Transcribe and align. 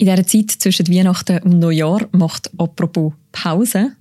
In 0.00 0.06
dieser 0.06 0.26
Zeit 0.26 0.50
zwischen 0.52 0.88
Weihnachten 0.88 1.42
und 1.42 1.58
Neujahr 1.58 2.08
macht 2.12 2.50
apropos 2.56 3.12
Pause. 3.32 3.92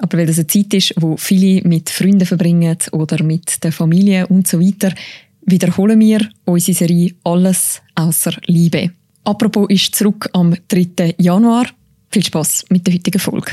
Aber 0.00 0.16
weil 0.16 0.26
das 0.26 0.38
eine 0.38 0.46
Zeit 0.46 0.72
ist, 0.72 0.94
wo 0.96 1.16
viele 1.16 1.66
mit 1.66 1.90
Freunden 1.90 2.26
verbringen 2.26 2.76
oder 2.92 3.24
mit 3.24 3.64
der 3.64 3.72
Familie 3.72 4.28
und 4.28 4.46
so 4.46 4.60
weiter, 4.60 4.94
wiederholen 5.40 5.98
wir 5.98 6.28
unsere 6.44 6.78
Serie 6.78 7.12
Alles 7.24 7.82
außer 7.96 8.34
Liebe. 8.46 8.92
Apropos 9.24 9.68
ist 9.68 9.96
zurück 9.96 10.30
am 10.32 10.54
3. 10.68 11.16
Januar. 11.18 11.66
Viel 12.12 12.24
Spaß 12.24 12.66
mit 12.68 12.86
der 12.86 12.94
heutigen 12.94 13.18
Folge. 13.18 13.50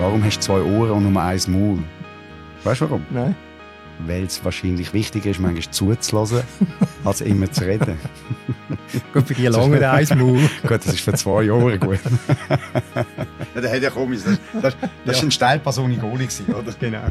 Warum 0.00 0.24
hast 0.24 0.38
du 0.38 0.40
zwei 0.40 0.62
Ohren 0.62 0.90
und 0.90 1.12
nur 1.12 1.22
ein 1.22 1.40
Maul? 1.46 1.78
Weißt 2.64 2.80
du 2.80 2.90
warum? 2.90 3.06
Nein. 3.10 3.36
Weil 4.06 4.24
es 4.24 4.44
wahrscheinlich 4.44 4.92
wichtig 4.92 5.26
ist, 5.26 5.40
manchmal 5.40 5.72
zuzulassen, 5.72 6.42
als 7.04 7.20
immer 7.20 7.50
zu 7.50 7.64
reden. 7.64 7.96
gut, 9.12 9.26
für 9.26 9.34
die 9.34 9.46
lange 9.48 9.90
eins 9.90 10.14
Maul. 10.14 10.40
gut, 10.62 10.70
das 10.70 10.86
ist 10.86 11.00
für 11.00 11.14
zwei 11.14 11.50
Ohren 11.50 11.80
gut. 11.80 11.98
ja, 13.54 13.60
der 13.60 13.72
hat 13.72 13.82
ja 13.82 13.90
komisch. 13.90 14.20
Das, 14.24 14.38
das, 14.62 14.76
das 15.04 15.16
ja. 15.18 15.24
ein 15.24 15.30
Steilpass 15.30 15.78
ohne 15.78 15.96
Goalie, 15.96 16.28
oder? 16.48 16.72
Genau. 16.78 17.02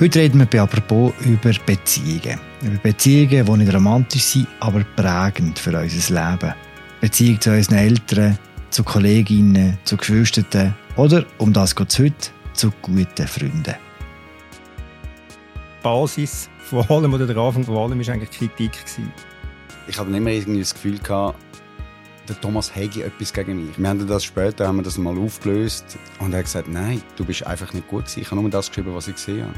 Heute 0.00 0.20
reden 0.20 0.38
wir 0.38 0.46
bei 0.46 0.60
Apropos 0.60 1.12
über 1.24 1.50
Beziehungen. 1.66 2.38
Über 2.62 2.78
Beziehungen, 2.84 3.44
die 3.44 3.56
nicht 3.64 3.74
romantisch 3.74 4.22
sind, 4.22 4.46
aber 4.60 4.84
prägend 4.94 5.58
für 5.58 5.76
unser 5.76 6.14
Leben. 6.14 6.54
Beziehung 7.00 7.40
zu 7.40 7.50
unseren 7.50 7.78
Eltern, 7.78 8.38
zu 8.70 8.84
Kolleginnen, 8.84 9.78
zu 9.84 9.96
Geschwistern 9.96 10.74
oder, 10.96 11.24
um 11.38 11.52
das 11.52 11.74
geht 11.74 11.90
es 11.90 11.98
heute, 11.98 12.30
zu 12.52 12.70
guten 12.82 13.26
Freunden. 13.26 13.74
Die 15.78 15.82
Basis 15.82 16.50
von 16.60 16.84
allem 16.88 17.14
oder 17.14 17.26
der 17.26 17.36
Anfang 17.36 17.64
von 17.64 17.76
allem 17.76 17.98
war 17.98 18.14
eigentlich 18.14 18.30
Kritik. 18.30 18.72
Ich 19.86 19.98
hatte 19.98 20.10
immer 20.10 20.30
irgendwie 20.30 20.60
das 20.60 20.74
Gefühl, 20.74 20.98
gehabt, 20.98 21.38
der 22.28 22.40
Thomas 22.40 22.74
Hegi 22.74 23.02
etwas 23.02 23.32
gegen 23.32 23.66
mich. 23.66 23.78
Wir 23.78 23.88
haben 23.88 24.06
das 24.06 24.24
später 24.24 24.68
haben 24.68 24.76
wir 24.76 24.82
das 24.82 24.98
mal 24.98 25.16
aufgelöst 25.16 25.98
und 26.18 26.32
er 26.32 26.40
hat 26.40 26.44
gesagt, 26.44 26.68
nein, 26.68 27.00
du 27.16 27.24
bist 27.24 27.46
einfach 27.46 27.72
nicht 27.72 27.88
gut 27.88 28.04
gewesen. 28.04 28.20
Ich 28.20 28.30
habe 28.30 28.40
nur 28.40 28.50
das 28.50 28.68
geschrieben, 28.68 28.94
was 28.94 29.08
ich 29.08 29.14
gesehen 29.14 29.46
habe. 29.46 29.54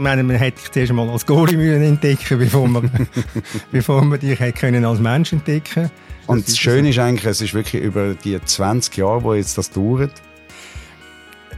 Ich 0.00 0.02
meine, 0.02 0.22
man 0.22 0.36
hätte 0.36 0.58
dich 0.58 0.70
zuerst 0.70 0.94
mal 0.94 1.10
als 1.10 1.26
Goalie 1.26 1.74
entdecken 1.74 2.38
bevor 2.38 2.66
man, 2.66 2.90
bevor 3.70 4.02
man 4.02 4.18
dich 4.18 4.38
können 4.54 4.82
als 4.86 4.98
Mensch 4.98 5.34
entdecken 5.34 5.90
Und 6.26 6.38
das, 6.38 6.54
das 6.54 6.58
Schöne 6.58 6.88
ist 6.88 6.98
eigentlich, 6.98 7.26
es 7.26 7.42
ist 7.42 7.52
wirklich 7.52 7.82
über 7.82 8.14
die 8.14 8.42
20 8.42 8.96
Jahre, 8.96 9.22
wo 9.22 9.34
jetzt 9.34 9.58
das 9.58 9.70
dauert. 9.70 10.10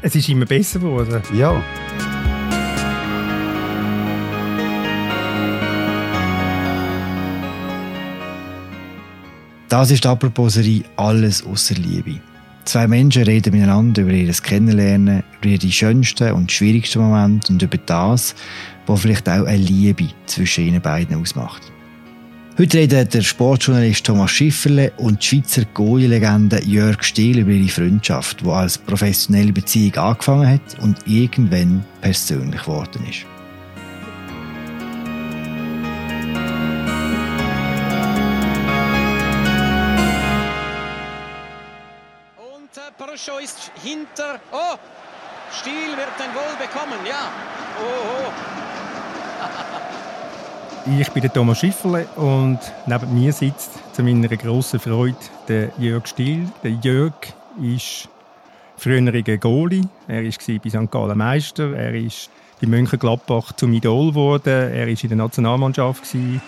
Es 0.03 0.17
ist 0.17 0.29
immer 0.29 0.45
besser 0.45 0.81
geworden. 0.81 1.23
Ja. 1.33 1.63
Das 9.69 9.93
ist 9.93 10.03
die 10.03 10.09
Aproposerie 10.09 10.83
«Alles 10.97 11.47
außer 11.47 11.77
Liebe». 11.77 12.21
Zwei 12.65 12.87
Menschen 12.87 13.25
reden 13.25 13.53
miteinander 13.53 14.03
über 14.03 14.13
ihr 14.13 14.33
Kennenlernen, 14.33 15.25
über 15.41 15.49
ihre 15.51 15.71
schönsten 15.71 16.33
und 16.33 16.53
schwierigsten 16.53 17.01
Momente 17.01 17.53
und 17.53 17.63
über 17.63 17.77
das, 17.79 18.35
was 18.87 19.01
vielleicht 19.01 19.29
auch 19.29 19.47
eine 19.47 19.57
Liebe 19.57 20.09
zwischen 20.27 20.67
ihnen 20.67 20.81
beiden 20.81 21.21
ausmacht. 21.21 21.73
Heute 22.59 22.79
reden 22.79 23.09
der 23.09 23.23
Sportjournalist 23.23 24.05
Thomas 24.05 24.31
Schifferle 24.31 24.93
und 24.99 25.23
die 25.23 25.27
Schweizer 25.27 25.65
Goalie-Legende 25.73 26.63
Jörg 26.63 27.03
Stiel 27.03 27.39
über 27.39 27.51
ihre 27.51 27.69
Freundschaft, 27.69 28.43
die 28.43 28.49
als 28.49 28.79
professionelle 28.79 29.53
Beziehung 29.53 29.95
angefangen 29.97 30.49
hat 30.49 30.79
und 30.83 30.99
irgendwann 31.07 31.83
persönlich 32.03 32.61
geworden 32.61 33.01
ist. 33.09 33.32
Oh, 44.51 44.77
Stiel 45.53 45.97
wird 45.97 46.09
ein 46.19 46.33
Goal 46.33 46.57
bekommen, 46.59 47.07
ja. 47.07 47.31
Oh, 47.79 47.85
oh. 48.19 48.33
ich 51.01 51.11
bin 51.11 51.23
der 51.23 51.33
Thomas 51.33 51.59
Schifferle 51.59 52.07
und 52.17 52.59
neben 52.87 53.15
mir 53.15 53.33
sitzt 53.33 53.73
zu 53.95 54.03
meiner 54.03 54.29
grossen 54.29 54.81
Freude 54.81 55.17
der 55.49 55.71
Jörg 55.79 56.07
Stiel. 56.07 56.49
Der 56.63 56.73
Jörg 56.73 57.15
ist 57.63 58.09
früheriger 58.77 59.37
Goalie. 59.39 59.85
Er 60.09 60.25
war 60.25 60.59
bei 60.65 60.71
St. 60.71 60.91
Gallen 60.91 61.19
Meister. 61.19 61.75
Er 61.75 61.95
ist 61.95 62.31
bei 62.61 62.67
Mönchengladbach 62.67 63.53
zum 63.53 63.73
Idol 63.73 64.11
geworden. 64.11 64.73
Er 64.73 64.87
war 64.87 64.89
in 64.89 65.09
der 65.09 65.17
Nationalmannschaft. 65.17 66.03
Gewesen. 66.03 66.41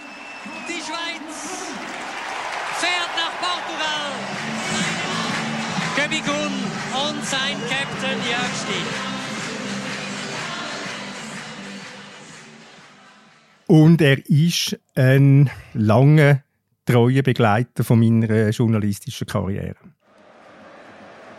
Und 13.74 14.00
er 14.00 14.24
ist 14.30 14.78
ein 14.94 15.50
langer, 15.72 16.44
treuer 16.86 17.24
Begleiter 17.24 17.82
von 17.82 17.98
meiner 17.98 18.50
journalistischen 18.50 19.26
Karriere. 19.26 19.74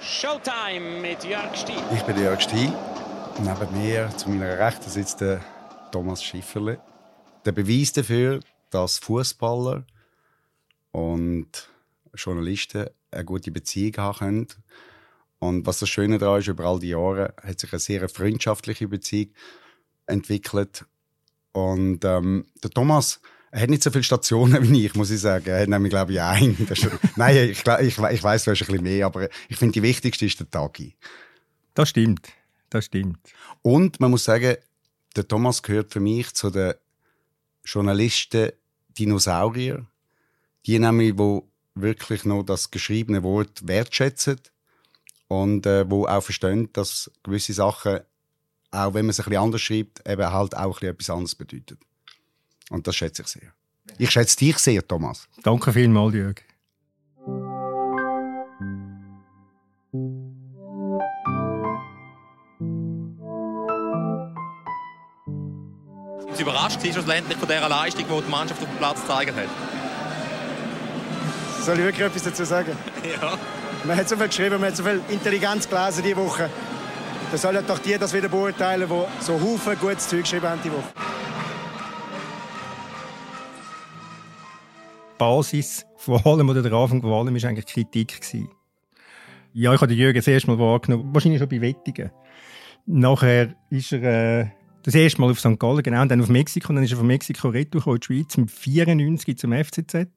Showtime 0.01 0.99
mit 1.01 1.23
Jörg 1.23 1.55
Stiel. 1.55 1.81
Ich 1.93 2.01
bin 2.01 2.17
Jörg 2.21 2.41
Stiel. 2.41 2.73
Neben 3.39 3.81
mir 3.81 4.09
zu 4.17 4.29
meiner 4.29 4.59
Rechten 4.59 4.89
sitzt 4.89 5.21
der 5.21 5.39
Thomas 5.93 6.21
Schifferle. 6.21 6.81
Der 7.45 7.53
Beweis 7.53 7.93
dafür, 7.93 8.41
dass 8.69 8.97
Fußballer 8.97 9.85
und 10.91 11.69
Journalisten 12.15 12.87
eine 13.11 13.23
gute 13.23 13.51
Beziehung 13.51 13.95
haben 13.95 14.17
können. 14.17 14.47
Und 15.39 15.65
was 15.65 15.79
das 15.79 15.87
Schöne 15.87 16.17
daran 16.17 16.41
ist, 16.41 16.49
über 16.49 16.65
all 16.65 16.81
die 16.81 16.89
Jahre 16.89 17.33
hat 17.41 17.61
sich 17.61 17.71
eine 17.71 17.79
sehr 17.79 18.09
freundschaftliche 18.09 18.89
Beziehung 18.89 19.31
entwickelt 20.05 20.85
und 21.55 22.03
ähm, 22.03 22.45
der 22.61 22.69
Thomas, 22.69 23.21
er 23.49 23.61
hat 23.61 23.69
nicht 23.69 23.81
so 23.81 23.89
viele 23.89 24.03
Stationen 24.03 24.61
wie 24.69 24.85
ich, 24.85 24.93
muss 24.93 25.09
ich 25.09 25.21
sagen. 25.21 25.47
Er 25.47 25.61
hat 25.61 25.69
nämlich, 25.69 25.89
glaube 25.89 26.11
ich, 26.11 26.21
einen. 26.21 26.67
Nein, 27.15 27.49
ich, 27.49 27.65
ich, 27.65 27.97
ich 27.97 28.23
weiß, 28.23 28.43
du 28.43 28.51
hast 28.51 28.61
ein 28.61 28.67
bisschen 28.67 28.83
mehr, 28.83 29.05
aber 29.05 29.29
ich 29.47 29.55
finde, 29.55 29.71
die 29.71 29.81
wichtigste 29.81 30.25
ist 30.25 30.37
der 30.37 30.49
Tagi. 30.49 30.97
Das 31.73 31.87
stimmt. 31.87 32.27
Das 32.69 32.85
stimmt. 32.85 33.19
Und 33.61 34.01
man 34.01 34.11
muss 34.11 34.25
sagen, 34.25 34.57
der 35.15 35.27
Thomas 35.29 35.63
gehört 35.63 35.93
für 35.93 36.01
mich 36.01 36.33
zu 36.33 36.49
den 36.49 36.73
Journalisten 37.63 38.51
Dinosaurier. 38.89 39.85
Die 40.65 40.77
nämlich, 40.77 41.17
wo 41.17 41.47
wirklich 41.73 42.25
noch 42.25 42.43
das 42.43 42.69
geschriebene 42.69 43.23
Wort 43.23 43.65
wertschätzen 43.65 44.41
und 45.29 45.65
äh, 45.65 45.89
wo 45.89 46.05
auch 46.05 46.21
verstehen, 46.21 46.67
dass 46.73 47.09
gewisse 47.23 47.53
Sachen 47.53 48.01
auch 48.75 48.93
wenn 48.93 49.05
man 49.05 49.11
es 49.11 49.19
ein 49.19 49.25
bisschen 49.25 49.41
anders 49.41 49.61
schreibt, 49.61 50.07
eben 50.07 50.31
halt 50.31 50.55
auch 50.55 50.81
etwas 50.81 51.09
anderes 51.09 51.35
bedeutet. 51.35 51.79
Und 52.69 52.87
das 52.87 52.95
schätze 52.95 53.21
ich 53.21 53.27
sehr. 53.27 53.53
Ich 53.97 54.11
schätze 54.11 54.37
dich 54.37 54.57
sehr, 54.57 54.85
Thomas. 54.85 55.27
Danke 55.43 55.71
vielmals, 55.71 56.15
Jörg. 56.15 56.35
Sind 66.19 66.35
Sie 66.35 66.41
überrascht 66.41 66.81
schlussendlich 66.81 67.37
von 67.37 67.47
dieser 67.47 67.69
Leistung, 67.69 68.05
die 68.09 68.21
die 68.25 68.31
Mannschaft 68.31 68.61
auf 68.61 68.67
dem 68.67 68.77
Platz 68.77 69.01
gezeigt 69.01 69.35
hat? 69.35 69.49
Soll 71.63 71.79
ich 71.79 71.85
wirklich 71.85 72.05
etwas 72.05 72.23
dazu 72.23 72.43
sagen? 72.43 72.77
ja. 73.21 73.37
Man 73.85 73.97
hat 73.97 74.09
so 74.09 74.17
viel 74.17 74.27
geschrieben, 74.27 74.59
man 74.59 74.69
hat 74.69 74.77
so 74.77 74.83
viel 74.83 75.01
Intelligenz 75.09 75.69
gelesen 75.69 76.03
diese 76.03 76.17
Woche. 76.17 76.49
Dann 77.35 77.53
sollen 77.53 77.67
doch 77.67 77.79
die 77.79 77.97
das 77.97 78.13
wieder 78.13 78.29
beurteilen, 78.29 78.87
die 78.89 79.21
so 79.21 79.33
Haufen 79.33 79.77
gutes 79.77 80.07
Zeug 80.07 80.21
geschrieben 80.21 80.47
haben 80.47 80.61
die 80.63 80.71
Woche. 80.71 80.87
Basis 85.17 85.85
von 85.97 86.21
allem 86.23 86.47
oder 86.47 86.61
der 86.61 86.71
Anfang 86.71 87.01
von 87.01 87.11
allem 87.11 87.35
war 87.35 87.49
eigentlich 87.49 87.65
Kritik. 87.65 88.21
Ja, 89.51 89.73
ich 89.73 89.81
habe 89.81 89.89
den 89.89 89.97
Jürgen 89.97 90.15
das 90.15 90.27
erste 90.29 90.49
Mal 90.49 90.59
wahrgenommen, 90.59 91.13
wahrscheinlich 91.13 91.39
schon 91.39 91.49
bei 91.49 91.59
Wettigen. 91.59 92.09
Nachher 92.85 93.53
ist 93.69 93.91
er 93.91 94.03
äh, 94.41 94.47
das 94.83 94.95
erste 94.95 95.19
Mal 95.19 95.29
auf 95.29 95.39
St. 95.41 95.59
Gallen, 95.59 95.83
genau, 95.83 96.03
und 96.03 96.09
dann 96.09 96.21
auf 96.21 96.29
Mexiko. 96.29 96.69
Und 96.69 96.75
dann 96.75 96.85
ist 96.85 96.91
er 96.91 96.97
von 96.97 97.07
Mexiko 97.07 97.49
retour 97.49 97.85
in 97.85 97.99
die 97.99 98.05
Schweiz 98.05 98.37
mit 98.37 98.49
94 98.49 99.37
zum 99.37 99.51
FCZ. 99.51 100.07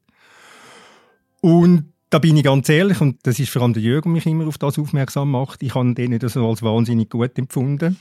Und 1.40 1.92
da 2.10 2.18
bin 2.18 2.36
ich 2.36 2.44
ganz 2.44 2.68
ehrlich, 2.68 3.00
und 3.00 3.18
das 3.24 3.38
ist 3.38 3.50
vor 3.50 3.62
allem 3.62 3.74
der 3.74 3.82
Jürgen 3.82 4.12
mich 4.12 4.26
immer 4.26 4.46
auf 4.46 4.58
das 4.58 4.78
aufmerksam 4.78 5.30
macht. 5.30 5.62
Ich 5.62 5.74
habe 5.74 5.94
den 5.94 6.10
nicht 6.10 6.28
so 6.28 6.48
als 6.48 6.62
wahnsinnig 6.62 7.10
gut 7.10 7.38
empfunden. 7.38 7.98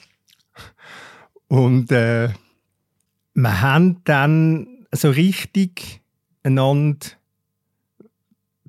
Und 1.48 1.92
äh, 1.92 2.30
wir 3.34 3.62
haben 3.62 4.04
dann 4.04 4.68
so 4.92 5.10
richtig 5.10 6.02
einander 6.44 7.08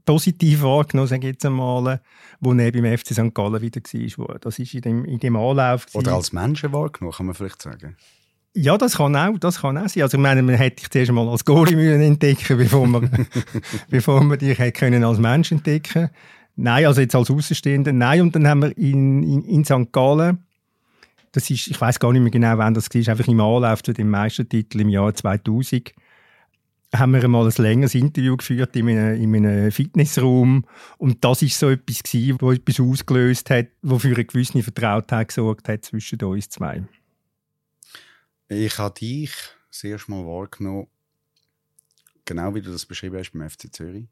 positiv 0.04 0.62
wahrgenommen, 0.62 1.08
sage 1.08 1.28
ich 1.28 1.34
jetzt 1.34 1.44
einmal, 1.44 2.00
wo 2.40 2.54
er 2.54 2.72
beim 2.72 2.98
FC 2.98 3.08
St. 3.08 3.34
Gallen 3.34 3.60
wieder 3.60 3.80
war. 4.18 4.38
Das 4.38 4.58
ist 4.58 4.74
in 4.74 4.80
dem, 4.80 5.04
in 5.04 5.18
dem 5.18 5.36
Anlauf. 5.36 5.86
Oder 5.92 6.14
als 6.14 6.32
Menschen 6.32 6.72
wahrgenommen, 6.72 7.14
kann 7.14 7.26
man 7.26 7.34
vielleicht 7.34 7.60
sagen. 7.60 7.96
Ja, 8.60 8.76
das 8.76 8.96
kann 8.96 9.14
auch, 9.14 9.38
das 9.38 9.60
kann 9.60 9.78
auch 9.78 9.88
sein. 9.88 10.02
Also 10.02 10.16
ich 10.16 10.22
meine, 10.22 10.42
man 10.42 10.56
hätte 10.56 10.76
dich 10.76 10.90
zuerst 10.90 11.12
mal 11.12 11.28
als 11.28 11.44
Goalie 11.44 11.94
entdecken 12.04 12.58
bevor 12.58 12.88
man, 12.88 13.28
bevor 13.88 14.24
man 14.24 14.36
dich 14.36 14.58
hätte 14.58 14.72
können 14.72 15.04
als 15.04 15.18
Mensch 15.18 15.52
entdecken 15.52 16.10
Nein, 16.56 16.86
also 16.86 17.00
jetzt 17.00 17.14
als 17.14 17.30
Außenstehender, 17.30 17.92
nein. 17.92 18.20
Und 18.20 18.34
dann 18.34 18.48
haben 18.48 18.62
wir 18.62 18.76
in, 18.76 19.22
in, 19.22 19.44
in 19.44 19.64
St. 19.64 19.92
Gallen, 19.92 20.44
das 21.30 21.48
ist, 21.50 21.68
ich 21.68 21.80
weiß 21.80 22.00
gar 22.00 22.12
nicht 22.12 22.20
mehr 22.20 22.32
genau, 22.32 22.58
wann 22.58 22.74
das 22.74 22.92
war, 22.92 23.12
einfach 23.12 23.28
im 23.28 23.40
Anlauf 23.40 23.84
zu 23.84 23.92
dem 23.92 24.10
Meistertitel 24.10 24.80
im 24.80 24.88
Jahr 24.88 25.14
2000, 25.14 25.92
haben 26.92 27.12
wir 27.12 27.22
einmal 27.22 27.46
ein 27.46 27.62
längeres 27.62 27.94
Interview 27.94 28.36
geführt 28.36 28.74
in 28.74 28.88
einem, 28.88 29.22
in 29.22 29.46
einem 29.46 29.70
Fitnessraum 29.70 30.64
und 30.96 31.24
das 31.24 31.42
ist 31.42 31.60
so 31.60 31.70
etwas 31.70 32.02
gewesen, 32.02 32.38
wo 32.40 32.50
etwas 32.50 32.80
ausgelöst 32.80 33.50
hat, 33.50 33.68
wo 33.82 34.00
für 34.00 34.14
eine 34.14 34.24
gewisse 34.24 34.60
Vertrautheit 34.60 35.28
gesorgt 35.28 35.68
hat 35.68 35.84
zwischen 35.84 36.20
uns 36.22 36.48
zwei. 36.48 36.82
Ich 38.50 38.78
habe 38.78 38.98
dich 38.98 39.30
das 39.68 39.84
erste 39.84 40.10
Mal 40.10 40.24
wahrgenommen, 40.24 40.86
genau 42.24 42.54
wie 42.54 42.62
du 42.62 42.72
das 42.72 42.86
beschrieben 42.86 43.18
hast 43.18 43.32
beim 43.32 43.48
FC 43.48 43.70
Zürich. 43.70 44.06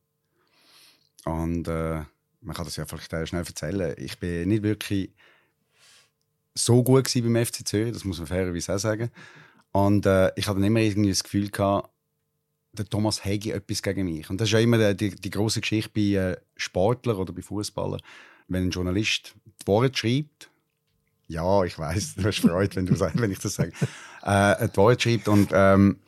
Und 1.24 1.66
äh, 1.68 2.02
man 2.42 2.54
kann 2.54 2.66
das 2.66 2.76
ja 2.76 2.84
vielleicht 2.84 3.28
schnell 3.28 3.44
erzählen. 3.44 3.94
Ich 3.96 4.18
bin 4.18 4.48
nicht 4.48 4.62
wirklich 4.62 5.10
so 6.54 6.82
gut 6.82 7.10
beim 7.14 7.46
FC 7.46 7.66
Zürich, 7.66 7.94
das 7.94 8.04
muss 8.04 8.18
man 8.18 8.26
fairerweise 8.26 8.74
auch 8.74 8.78
sagen. 8.78 9.10
Und 9.72 10.04
äh, 10.04 10.30
ich 10.36 10.46
hatte 10.46 10.64
immer 10.64 10.80
irgendwie 10.80 11.08
das 11.08 11.24
Gefühl 11.24 11.48
gehabt, 11.48 11.90
der 12.72 12.84
Thomas 12.84 13.24
Hegi 13.24 13.52
etwas 13.52 13.82
gegen 13.82 14.04
mich. 14.04 14.28
Und 14.28 14.38
das 14.38 14.48
ist 14.48 14.52
ja 14.52 14.58
immer 14.58 14.92
die, 14.92 15.14
die 15.16 15.30
große 15.30 15.62
Geschichte 15.62 15.90
bei 15.94 16.00
äh, 16.00 16.36
Sportlern 16.56 17.16
oder 17.16 17.32
bei 17.32 17.40
Fußballern. 17.40 18.02
Wenn 18.48 18.64
ein 18.64 18.70
Journalist 18.70 19.34
die 19.62 19.66
Worte 19.66 19.96
schreibt, 19.96 20.50
ja, 21.28 21.64
ich 21.64 21.78
weiß, 21.78 22.14
du 22.16 22.24
hast 22.24 22.40
Freude, 22.40 22.76
wenn, 22.76 22.86
du 22.86 22.98
wenn 23.14 23.30
ich 23.30 23.38
das 23.38 23.54
sage, 23.54 23.72
äh, 24.22 24.68
die 24.68 24.76
Worte 24.76 25.02
schreibt 25.02 25.28
und, 25.28 25.50
ähm, 25.52 25.98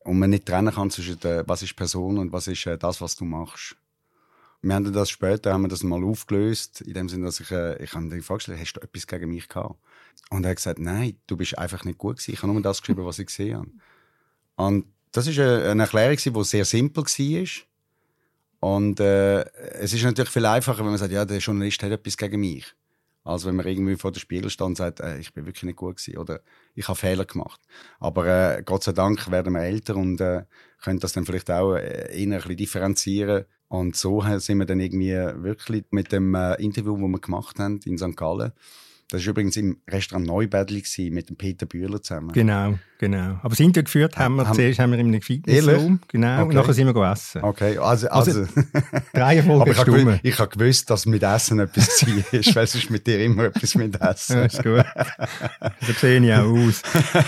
und 0.00 0.18
man 0.18 0.30
nicht 0.30 0.46
trennen 0.46 0.74
kann 0.74 0.90
zwischen 0.90 1.20
äh, 1.22 1.44
was 1.46 1.62
ist 1.62 1.76
Person 1.76 2.18
und 2.18 2.32
was 2.32 2.46
ist 2.46 2.66
äh, 2.66 2.78
das, 2.78 3.00
was 3.00 3.16
du 3.16 3.24
machst. 3.24 3.76
Wir 4.60 4.74
haben 4.74 4.92
das 4.92 5.10
später 5.10 5.52
haben 5.52 5.62
wir 5.62 5.68
das 5.68 5.84
mal 5.84 6.02
aufgelöst, 6.02 6.80
in 6.80 6.94
dem 6.94 7.08
Sinne, 7.08 7.26
dass 7.26 7.38
ich, 7.38 7.50
äh, 7.52 7.82
ich 7.82 7.92
habe 7.94 8.08
die 8.08 8.20
Frage 8.22 8.38
gestellt, 8.38 8.60
hast 8.60 8.72
du 8.72 8.80
etwas 8.80 9.06
gegen 9.06 9.30
mich 9.30 9.48
gehabt? 9.48 9.76
Und 10.30 10.44
er 10.44 10.50
hat 10.50 10.56
gesagt, 10.56 10.80
nein, 10.80 11.16
du 11.26 11.36
bist 11.36 11.56
einfach 11.56 11.84
nicht 11.84 11.98
gut 11.98 12.16
gewesen. 12.16 12.32
Ich 12.32 12.42
habe 12.42 12.52
nur 12.52 12.60
das 12.60 12.80
geschrieben, 12.80 13.04
was 13.04 13.20
ich 13.20 13.26
gesehen 13.26 13.58
habe. 13.58 13.70
Und 14.56 14.86
das 15.12 15.28
ist 15.28 15.38
eine 15.38 15.82
Erklärung, 15.82 16.16
die 16.16 16.44
sehr 16.44 16.64
simpel 16.64 17.04
war. 17.04 17.48
Und 18.60 18.98
äh, 18.98 19.42
es 19.74 19.92
ist 19.92 20.02
natürlich 20.02 20.30
viel 20.30 20.46
einfacher, 20.46 20.80
wenn 20.80 20.86
man 20.86 20.98
sagt, 20.98 21.12
ja, 21.12 21.24
der 21.24 21.38
Journalist 21.38 21.80
hat 21.82 21.92
etwas 21.92 22.16
gegen 22.16 22.40
mich. 22.40 22.74
Als 23.24 23.44
wenn 23.44 23.56
man 23.56 23.66
irgendwie 23.66 23.96
vor 23.96 24.12
dem 24.12 24.20
Spiegel 24.20 24.50
steht 24.50 24.66
und 24.66 24.76
sagt, 24.76 25.00
äh, 25.00 25.18
ich 25.18 25.32
bin 25.32 25.46
wirklich 25.46 25.64
nicht 25.64 25.76
gut 25.76 25.96
gewesen 25.96 26.18
oder 26.18 26.40
ich 26.74 26.88
habe 26.88 26.98
Fehler 26.98 27.24
gemacht. 27.24 27.60
Aber 28.00 28.26
äh, 28.26 28.62
Gott 28.64 28.84
sei 28.84 28.92
Dank 28.92 29.30
werden 29.30 29.54
wir 29.54 29.62
älter 29.62 29.96
und 29.96 30.20
äh, 30.20 30.44
können 30.82 31.00
das 31.00 31.12
dann 31.12 31.26
vielleicht 31.26 31.50
auch 31.50 31.74
äh, 31.74 32.10
eher 32.10 32.24
ein 32.24 32.30
bisschen 32.30 32.56
differenzieren. 32.56 33.44
Und 33.68 33.96
so 33.96 34.22
sind 34.38 34.58
wir 34.58 34.64
dann 34.64 34.80
irgendwie 34.80 35.12
wirklich 35.12 35.84
mit 35.90 36.10
dem 36.10 36.34
äh, 36.34 36.54
Interview, 36.54 36.96
das 36.96 37.08
wir 37.08 37.20
gemacht 37.20 37.58
haben 37.58 37.80
in 37.84 37.98
St. 37.98 38.16
Gallen, 38.16 38.52
das 39.10 39.24
war 39.24 39.30
übrigens 39.30 39.56
im 39.56 39.78
Restaurant 39.88 40.26
Neubädli 40.26 40.82
mit 41.10 41.30
dem 41.30 41.36
Peter 41.36 41.64
Bühler 41.64 42.02
zusammen. 42.02 42.30
Genau, 42.32 42.78
genau. 42.98 43.38
Aber 43.40 43.48
das 43.48 43.60
Interview 43.60 43.84
geführt 43.84 44.18
haben 44.18 44.36
wir, 44.36 44.46
haben, 44.46 44.54
zuerst 44.54 44.78
haben 44.78 44.92
wir 44.92 44.98
in 44.98 45.06
einem 45.06 45.22
Fitnessraum. 45.22 46.00
Genau, 46.08 46.34
okay. 46.34 46.42
und 46.42 46.54
nachher 46.54 46.74
sind 46.74 46.94
wir 46.94 47.10
essen. 47.10 47.42
Okay, 47.42 47.78
also... 47.78 48.08
also, 48.08 48.40
also 48.40 48.52
drei 49.14 49.42
Folgen 49.42 49.70
ich 49.70 49.78
habe 49.78 50.20
ich 50.22 50.38
habe 50.38 50.58
gewusst, 50.58 50.90
dass 50.90 51.06
mit 51.06 51.22
Essen 51.22 51.58
etwas 51.58 52.06
war, 52.06 52.54
weil 52.56 52.64
es 52.64 52.74
ist 52.74 52.90
mit 52.90 53.06
dir 53.06 53.24
immer 53.24 53.44
etwas 53.44 53.74
mit 53.76 53.98
Essen. 53.98 54.36
Ja, 54.36 54.44
ist 54.44 54.62
gut. 54.62 54.84
So 55.86 55.92
sehe 55.94 56.20
ich 56.20 56.32
auch 56.34 56.52
aus. 56.52 56.82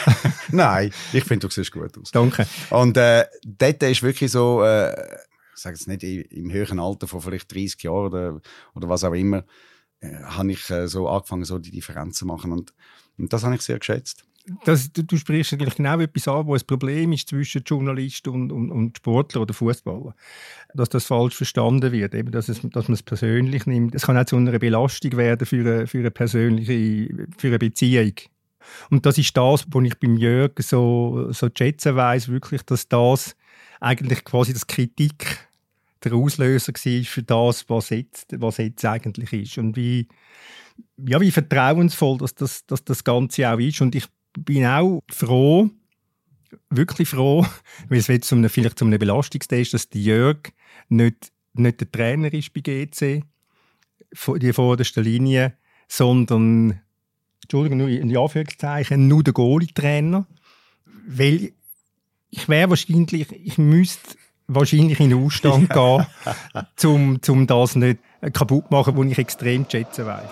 Nein, 0.53 0.91
ich 1.15 1.25
finde, 1.25 1.47
du 1.47 1.51
siehst 1.53 1.73
gut 1.73 1.97
aus. 1.97 2.11
Danke. 2.11 2.47
Und 2.69 2.99
äh, 2.99 3.25
dort 3.43 3.83
ist 3.85 4.03
wirklich 4.03 4.31
so... 4.31 4.63
Äh, 4.63 4.93
ich 5.55 5.63
sage 5.63 5.77
jetzt 5.77 5.89
nicht 5.89 6.03
im 6.03 6.51
höheren 6.51 6.81
Alter 6.81 7.07
von 7.07 7.21
vielleicht 7.21 7.53
30 7.55 7.83
Jahren 7.83 8.07
oder, 8.07 8.41
oder 8.75 8.89
was 8.89 9.05
auch 9.05 9.13
immer, 9.13 9.45
äh, 10.01 10.23
habe 10.23 10.53
ich 10.53 10.69
äh, 10.71 10.89
so 10.89 11.09
angefangen, 11.09 11.45
so 11.45 11.59
die 11.59 11.71
Differenzen 11.71 12.15
zu 12.15 12.27
machen. 12.27 12.53
Und, 12.53 12.73
und 13.19 13.33
das 13.33 13.45
habe 13.45 13.55
ich 13.55 13.63
sehr 13.63 13.79
geschätzt. 13.79 14.25
Das, 14.65 14.91
du, 14.91 15.03
du, 15.03 15.17
sprichst 15.17 15.53
natürlich 15.53 15.77
genau 15.77 16.01
etwas 16.01 16.27
an, 16.27 16.47
wo 16.47 16.55
ein 16.55 16.61
Problem 16.67 17.13
ist 17.13 17.29
zwischen 17.29 17.63
Journalist 17.63 18.27
und, 18.27 18.51
und, 18.51 18.71
und 18.73 18.97
Sportler 18.97 19.43
oder 19.43 19.53
Fußballer. 19.53 20.15
Dass 20.75 20.89
das 20.89 21.05
falsch 21.05 21.37
verstanden 21.37 21.93
wird, 21.93 22.15
eben, 22.15 22.33
dass, 22.33 22.49
es, 22.49 22.61
dass 22.63 22.89
man 22.89 22.95
es 22.95 23.03
persönlich 23.03 23.67
nimmt. 23.67 23.95
Es 23.95 24.07
kann 24.07 24.17
auch 24.17 24.25
zu 24.25 24.37
einer 24.37 24.59
Belastung 24.59 25.13
werden 25.17 25.47
für 25.47 25.61
eine, 25.61 25.87
für 25.87 25.99
eine 25.99 26.11
persönliche 26.11 27.29
für 27.37 27.49
eine 27.49 27.59
Beziehung. 27.59 28.15
Und 28.91 29.07
das 29.07 29.19
ist 29.19 29.37
das, 29.37 29.67
was 29.69 29.85
ich 29.85 29.99
beim 29.99 30.17
Jörg 30.17 30.53
so, 30.59 31.31
so 31.33 31.49
schätzen 31.57 31.97
weiss, 31.97 32.29
wirklich, 32.29 32.63
dass 32.63 32.89
das 32.89 33.37
eigentlich 33.81 34.25
quasi 34.25 34.53
das 34.53 34.67
Kritik 34.67 35.50
der 36.03 36.15
Auslöser 36.15 36.73
war 36.73 37.05
für 37.05 37.23
das, 37.23 37.69
was 37.69 37.91
jetzt, 37.91 38.41
was 38.41 38.57
jetzt 38.59 38.85
eigentlich 38.85 39.33
ist. 39.33 39.59
Und 39.59 39.77
wie, 39.77 40.09
ja, 40.97 41.21
wie 41.21 41.31
vertrauensvoll 41.31 42.19
dass 42.19 42.35
das, 42.35 42.67
dass 42.67 42.85
das 42.85 43.05
Ganze 43.05 43.51
auch 43.51 43.59
ist. 43.59 43.81
Und 43.81 43.95
ich 43.95 44.07
bin 44.39 44.65
auch 44.67 45.03
froh, 45.11 45.71
wirklich 46.71 47.09
froh, 47.09 47.45
weil 47.89 47.99
es 47.99 48.09
wird 48.09 48.25
zum, 48.25 48.49
vielleicht 48.49 48.79
zu 48.79 48.85
einem 48.85 48.99
Belastungstest, 48.99 49.75
dass 49.75 49.89
Jörg 50.05 50.53
nicht, 50.89 51.33
nicht 51.53 51.81
der 51.81 51.91
Trainer 51.91 52.33
ist 52.33 52.53
bei 52.53 52.61
GC, 52.61 53.23
die 54.41 54.53
vorderste 54.53 55.03
Linie, 55.03 55.55
sondern, 55.87 56.81
Entschuldigung, 57.43 57.79
nur 57.79 57.89
in 57.89 58.17
Anführungszeichen, 58.17 59.09
nur 59.09 59.23
der 59.23 59.33
Goalie-Trainer. 59.33 60.27
Weil 61.07 61.53
ich 62.31 62.49
wäre 62.49 62.71
wahrscheinlich, 62.71 63.31
ich 63.33 63.59
müsste 63.59 64.17
wahrscheinlich 64.55 65.01
in 65.01 65.11
den 65.11 65.25
Ausstand 65.25 65.71
gehen, 65.71 66.07
um, 66.85 67.21
um 67.29 67.47
das 67.47 67.77
nicht 67.77 67.99
kaputt 68.33 68.65
zu 68.69 68.75
machen, 68.75 68.97
was 68.97 69.07
ich 69.07 69.19
extrem 69.19 69.67
schätzen 69.71 70.07
weiß. 70.07 70.29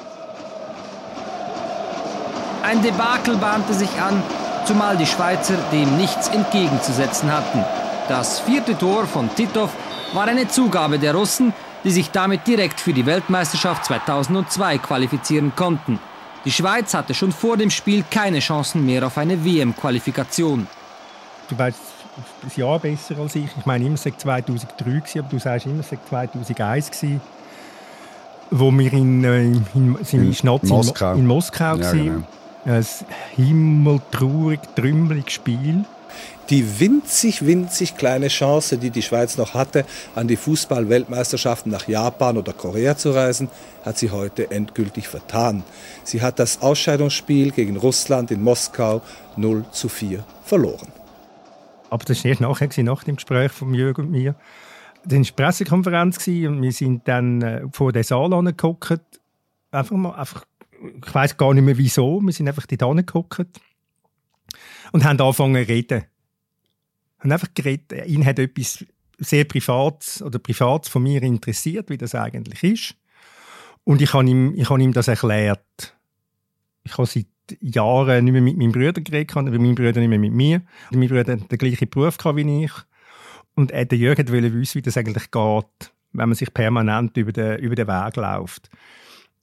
Ein 2.63 2.83
Debakel 2.83 3.37
bahnte 3.37 3.73
sich 3.73 3.91
an, 4.01 4.23
zumal 4.67 4.97
die 4.97 5.07
Schweizer 5.07 5.55
dem 5.73 5.97
nichts 5.97 6.29
entgegenzusetzen 6.29 7.33
hatten. 7.33 7.65
Das 8.09 8.41
vierte 8.41 8.77
Tor 8.77 9.07
von 9.07 9.35
Titov 9.35 9.71
war 10.13 10.27
eine 10.27 10.49
Zugabe 10.49 10.99
der 10.99 11.15
Russen, 11.15 11.55
die 11.85 11.91
sich 11.91 12.11
damit 12.11 12.47
direkt 12.47 12.81
für 12.81 12.93
die 12.93 13.07
Weltmeisterschaft 13.07 13.85
2002 13.87 14.79
qualifizieren 14.79 15.53
konnten. 15.55 15.99
Die 16.45 16.51
Schweiz 16.51 16.95
hatte 16.95 17.15
schon 17.15 17.33
vor 17.33 17.57
dem 17.57 17.71
Spiel 17.71 18.05
keine 18.11 18.41
Chancen 18.41 18.85
mehr 18.85 19.07
auf 19.07 19.19
eine 19.19 19.45
WM-Qualifikation. 19.45 20.67
Du 21.49 21.59
weißt 21.59 21.88
ein 22.43 22.51
Jahr 22.61 22.79
besser 22.79 23.19
als 23.19 23.35
ich. 23.35 23.49
Ich 23.59 23.67
meine, 23.67 23.85
immer 23.85 23.97
seit 23.97 24.21
2003 24.21 24.85
gewesen, 24.85 25.19
aber 25.21 25.29
du 25.29 25.39
sagst 25.39 25.67
immer 25.67 25.83
seit 25.83 26.01
2001 26.09 26.91
gewesen, 26.91 27.21
wo 28.51 28.71
wir 28.71 28.93
in, 28.93 29.25
äh, 29.25 29.43
in, 29.43 29.65
in, 29.75 29.97
in, 30.11 30.33
in 30.33 30.69
Moskau, 30.69 31.13
in 31.13 31.27
Moskau 31.27 31.77
ja, 31.77 31.93
genau. 31.93 32.23
Ein 32.65 32.85
himmeltraurig, 33.37 34.61
trümmeliges 34.75 35.33
Spiel. 35.33 35.85
Die 36.51 36.81
winzig, 36.81 37.45
winzig 37.45 37.97
kleine 37.97 38.29
Chance, 38.29 38.79
die 38.79 38.91
die 38.91 39.03
Schweiz 39.03 39.37
noch 39.37 39.53
hatte, 39.53 39.85
an 40.15 40.29
die 40.29 40.37
Fußball-Weltmeisterschaften 40.37 41.71
nach 41.71 41.87
Japan 41.89 42.39
oder 42.39 42.55
Korea 42.55 42.97
zu 42.97 43.11
reisen, 43.11 43.51
hat 43.85 43.99
sie 43.99 44.11
heute 44.11 44.51
endgültig 44.51 45.09
vertan. 45.09 45.63
Sie 46.05 46.23
hat 46.23 46.39
das 46.39 46.63
Ausscheidungsspiel 46.63 47.51
gegen 47.51 47.77
Russland 47.77 48.31
in 48.31 48.43
Moskau 48.43 49.03
0 49.37 49.67
zu 49.73 49.91
4 49.91 50.25
verloren. 50.43 50.98
Aber 51.91 52.05
das 52.05 52.25
war 52.25 52.31
erst 52.31 52.41
nachher, 52.41 52.85
nach 52.85 53.05
dem 53.05 53.17
Gespräch 53.17 53.53
von 53.53 53.75
Jürgen 53.75 54.07
und 54.07 54.11
mir. 54.11 54.35
Dann 55.05 55.21
war 55.21 55.25
die 55.25 55.33
Pressekonferenz 55.33 56.27
und 56.27 56.63
wir 56.63 56.73
sind 56.73 57.07
dann 57.09 57.43
äh, 57.43 57.63
vor 57.73 57.93
den 57.93 58.03
Saal 58.03 58.33
angeguckt. 58.33 59.21
Einfach 59.71 59.97
mal, 59.97 60.15
einfach, 60.15 60.45
ich 60.81 61.15
weiß 61.15 61.37
gar 61.37 61.55
nicht 61.55 61.65
mehr 61.65 61.79
wieso, 61.79 62.21
wir 62.21 62.33
sind 62.33 62.49
einfach 62.49 62.67
dort 62.67 62.83
angeguckt 62.83 63.61
und 64.93 65.05
haben 65.05 65.21
angefangen 65.21 65.65
zu 65.65 65.73
reden. 65.73 66.05
Haben 67.21 67.33
einfach 67.33 67.55
geredet. 67.55 68.07
Ihn 68.07 68.25
hat 68.25 68.39
etwas 68.39 68.85
sehr 69.19 69.45
Privates 69.45 70.23
oder 70.23 70.39
Privates 70.39 70.89
von 70.89 71.03
mir 71.03 71.23
interessiert, 71.23 71.91
wie 71.91 71.99
das 71.99 72.15
eigentlich 72.15 72.63
ist. 72.63 72.95
Und 73.85 74.03
ich 74.03 74.13
habe 74.13 74.29
ihm, 74.29 74.55
ich 74.55 74.69
habe 74.71 74.83
ihm 74.83 74.93
das 74.93 75.09
erklärt. 75.09 75.97
Ich 76.85 76.93
habe 76.93 77.07
seit 77.07 77.27
Jahren 77.61 78.25
nicht 78.25 78.33
mehr 78.33 78.43
mit 78.43 78.57
meinem 78.57 78.73
Bruder 78.73 79.01
geredet 79.01 79.35
habe, 79.35 79.49
aber 79.49 79.59
mein 79.59 79.75
Bruder 79.75 80.01
nicht 80.01 80.09
mehr 80.09 80.19
mit 80.19 80.33
mir. 80.33 80.63
Mein 80.91 81.09
Bruder 81.09 81.33
hat 81.33 81.51
den 81.51 81.59
gleichen 81.59 81.89
Beruf 81.89 82.17
wie 82.35 82.65
ich. 82.65 82.73
Und 83.55 83.71
der 83.71 83.87
Jörg 83.95 84.19
wollte 84.19 84.55
wissen, 84.55 84.77
wie 84.77 84.83
das 84.83 84.97
eigentlich 84.97 85.31
geht, 85.31 85.93
wenn 86.13 86.29
man 86.29 86.35
sich 86.35 86.53
permanent 86.55 87.17
über 87.17 87.33
den, 87.33 87.59
über 87.59 87.75
den 87.75 87.89
Weg 87.89 88.17
läuft. 88.17 88.71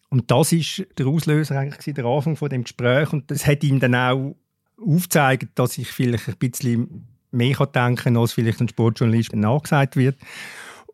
Und 0.09 0.31
das 0.31 0.51
ist 0.51 0.85
der 0.97 1.07
Auslöser 1.07 1.59
eigentlich 1.59 1.93
der 1.93 2.05
Anfang 2.05 2.35
von 2.35 2.49
dem 2.49 2.63
Gespräch 2.63 3.11
und 3.11 3.29
das 3.29 3.45
hat 3.45 3.63
ihm 3.63 3.79
dann 3.79 3.95
auch 3.95 4.35
aufgezeigt, 4.79 5.49
dass 5.55 5.77
ich 5.77 5.91
vielleicht 5.91 6.27
ein 6.29 6.37
bisschen 6.37 7.07
mehr 7.31 7.55
denken 7.65 7.95
kann, 7.95 8.17
als 8.17 8.33
vielleicht 8.33 8.61
ein 8.61 8.69
Sportjournalist 8.69 9.35
nachgesagt 9.35 9.95
wird. 9.95 10.17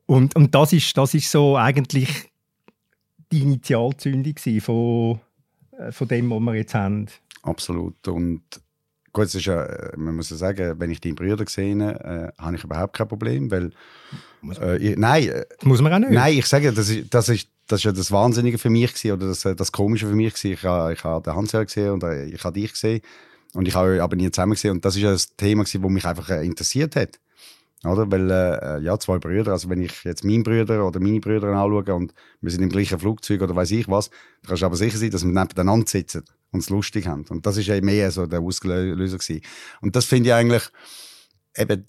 Und, 0.05 0.35
und 0.35 0.55
das, 0.55 0.73
ist, 0.73 0.97
das 0.97 1.13
ist 1.13 1.29
so 1.29 1.57
eigentlich 1.57 2.31
die 3.31 3.41
Initialzündung 3.41 4.35
von, 4.59 5.19
von 5.89 6.07
dem, 6.07 6.29
was 6.29 6.39
wir 6.39 6.55
jetzt 6.55 6.75
haben. 6.75 7.07
Absolut. 7.43 8.07
Und 8.07 8.41
gut, 9.13 9.25
es 9.25 9.35
ist 9.35 9.45
ja, 9.45 9.63
äh, 9.63 9.97
man 9.97 10.15
muss 10.15 10.29
ja 10.29 10.37
sagen, 10.37 10.79
wenn 10.79 10.91
ich 10.91 11.01
deine 11.01 11.15
Brüder 11.15 11.43
sehe, 11.47 11.73
äh, 11.73 12.41
habe 12.41 12.55
ich 12.55 12.63
überhaupt 12.63 12.95
kein 12.95 13.07
Problem, 13.07 13.51
weil 13.51 13.71
äh, 14.59 14.77
ich, 14.77 14.97
nein, 14.97 15.27
äh, 15.29 15.45
muss 15.63 15.81
man 15.81 15.93
auch 15.93 15.99
nicht. 15.99 16.11
Nein, 16.11 16.37
ich 16.37 16.45
sage, 16.45 16.71
das 16.71 16.89
ist, 16.89 17.13
das 17.13 17.29
ist, 17.29 17.49
das 17.67 17.79
ist 17.79 17.83
ja 17.85 17.91
das 17.91 18.11
Wahnsinnige 18.11 18.57
für 18.57 18.69
mich 18.69 18.93
gewesen, 18.93 19.11
oder 19.13 19.27
das, 19.27 19.41
das 19.41 19.71
Komische 19.71 20.07
für 20.07 20.15
mich 20.15 20.33
gewesen. 20.33 20.53
Ich 20.53 20.63
habe, 20.63 20.93
ich 20.93 21.03
habe 21.03 21.23
den 21.23 21.35
Hans 21.35 21.51
gesehen 21.51 21.91
und 21.91 22.03
ich 22.03 22.43
habe 22.43 22.59
dich 22.59 22.71
gesehen 22.71 23.01
und 23.53 23.67
ich 23.67 23.75
habe 23.75 24.01
aber 24.01 24.15
nie 24.15 24.29
zusammen 24.31 24.53
gesehen 24.53 24.71
und 24.71 24.85
das 24.85 24.95
ist 24.95 25.01
ja 25.01 25.11
das 25.11 25.35
Thema 25.35 25.63
gewesen, 25.63 25.81
das 25.81 25.91
mich 25.91 26.05
einfach 26.05 26.29
interessiert 26.41 26.95
hat. 26.95 27.19
Oder? 27.83 28.11
Weil, 28.11 28.29
äh, 28.29 28.83
ja, 28.83 28.99
zwei 28.99 29.17
Brüder, 29.17 29.53
also 29.53 29.69
wenn 29.69 29.81
ich 29.81 30.03
jetzt 30.03 30.23
meinen 30.23 30.43
Brüder 30.43 30.85
oder 30.85 30.99
meine 30.99 31.19
Brüder 31.19 31.47
anschaue 31.47 31.95
und 31.95 32.13
wir 32.39 32.51
sind 32.51 32.61
im 32.61 32.69
gleichen 32.69 32.99
Flugzeug 32.99 33.41
oder 33.41 33.55
weiß 33.55 33.71
ich 33.71 33.87
was, 33.87 34.09
dann 34.09 34.49
kannst 34.49 34.61
du 34.61 34.65
aber 34.67 34.75
sicher 34.75 34.97
sein, 34.97 35.09
dass 35.09 35.23
wir 35.23 35.31
nebeneinander 35.31 35.87
sitzen 35.87 36.23
und 36.51 36.59
es 36.59 36.69
lustig 36.69 37.07
haben. 37.07 37.25
Und 37.29 37.45
das 37.45 37.65
ja 37.65 37.81
mehr 37.81 38.11
so 38.11 38.27
der 38.27 38.41
Auslöser 38.41 39.17
gewesen. 39.17 39.41
Und 39.81 39.95
das 39.95 40.05
finde 40.05 40.29
ich 40.29 40.35
eigentlich 40.35 40.63
eben 41.57 41.87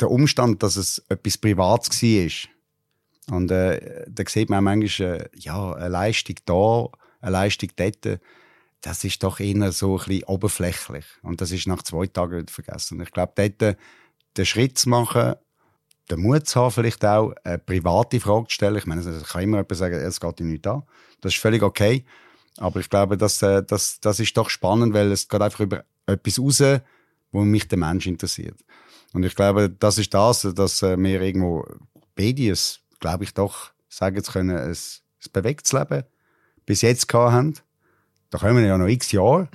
der 0.00 0.10
Umstand, 0.10 0.62
dass 0.62 0.76
es 0.76 1.02
etwas 1.08 1.38
Privates 1.38 2.02
war. 2.02 3.36
Und 3.36 3.50
äh, 3.50 4.04
da 4.08 4.24
sieht 4.26 4.50
man 4.50 4.64
manchmal, 4.64 5.22
äh, 5.22 5.28
ja, 5.34 5.72
eine 5.72 5.88
Leistung 5.88 6.36
da, 6.44 6.88
eine 7.20 7.32
Leistung 7.32 7.70
dort, 7.76 8.20
das 8.82 9.04
ist 9.04 9.22
doch 9.22 9.38
eher 9.38 9.70
so 9.72 9.96
ein 9.96 10.04
bisschen 10.04 10.24
oberflächlich. 10.24 11.04
Und 11.22 11.40
das 11.40 11.52
ist 11.52 11.68
nach 11.68 11.82
zwei 11.82 12.06
Tagen 12.06 12.38
wieder 12.38 12.52
vergessen. 12.52 13.00
Ich 13.00 13.12
glaube, 13.12 13.32
dort 13.36 13.76
den 14.36 14.46
Schritt 14.46 14.78
zu 14.78 14.88
machen, 14.88 15.34
den 16.10 16.20
Mut 16.20 16.46
zu 16.46 16.60
haben, 16.60 16.70
vielleicht 16.70 17.04
auch 17.04 17.32
eine 17.44 17.58
private 17.58 18.20
Frage 18.20 18.48
zu 18.48 18.54
stellen. 18.54 18.76
Ich 18.76 18.86
meine, 18.86 19.00
es 19.00 19.28
kann 19.28 19.42
immer 19.42 19.58
jemand 19.58 19.76
sagen, 19.76 19.94
es 19.94 20.20
geht 20.20 20.40
ihm 20.40 20.50
nicht 20.50 20.66
an. 20.66 20.82
Das 21.20 21.34
ist 21.34 21.40
völlig 21.40 21.62
okay. 21.62 22.04
Aber 22.58 22.80
ich 22.80 22.90
glaube, 22.90 23.16
das, 23.16 23.40
äh, 23.42 23.62
das, 23.62 24.00
das 24.00 24.20
ist 24.20 24.36
doch 24.36 24.50
spannend, 24.50 24.92
weil 24.94 25.10
es 25.12 25.28
geht 25.28 25.40
einfach 25.40 25.60
über 25.60 25.84
etwas 26.06 26.38
raus, 26.38 26.62
wo 27.30 27.44
mich 27.44 27.68
der 27.68 27.78
Mensch 27.78 28.06
interessiert. 28.06 28.58
Und 29.12 29.24
ich 29.24 29.34
glaube, 29.34 29.70
das 29.70 29.98
ist 29.98 30.12
das, 30.12 30.46
dass 30.54 30.82
äh, 30.82 30.96
wir 30.98 31.20
irgendwo 31.20 31.64
es, 32.16 32.80
glaube 33.00 33.24
ich, 33.24 33.34
doch 33.34 33.72
sagen 33.88 34.22
zu 34.22 34.32
können, 34.32 34.56
ein, 34.56 34.70
ein 34.70 35.32
bewegtes 35.32 35.72
Leben 35.72 36.04
bis 36.66 36.82
jetzt 36.82 37.08
gehabt 37.08 37.32
haben. 37.32 37.54
Da 38.30 38.38
kommen 38.38 38.58
wir 38.58 38.66
ja 38.66 38.78
noch 38.78 38.86
x 38.86 39.12
Jahre. 39.12 39.48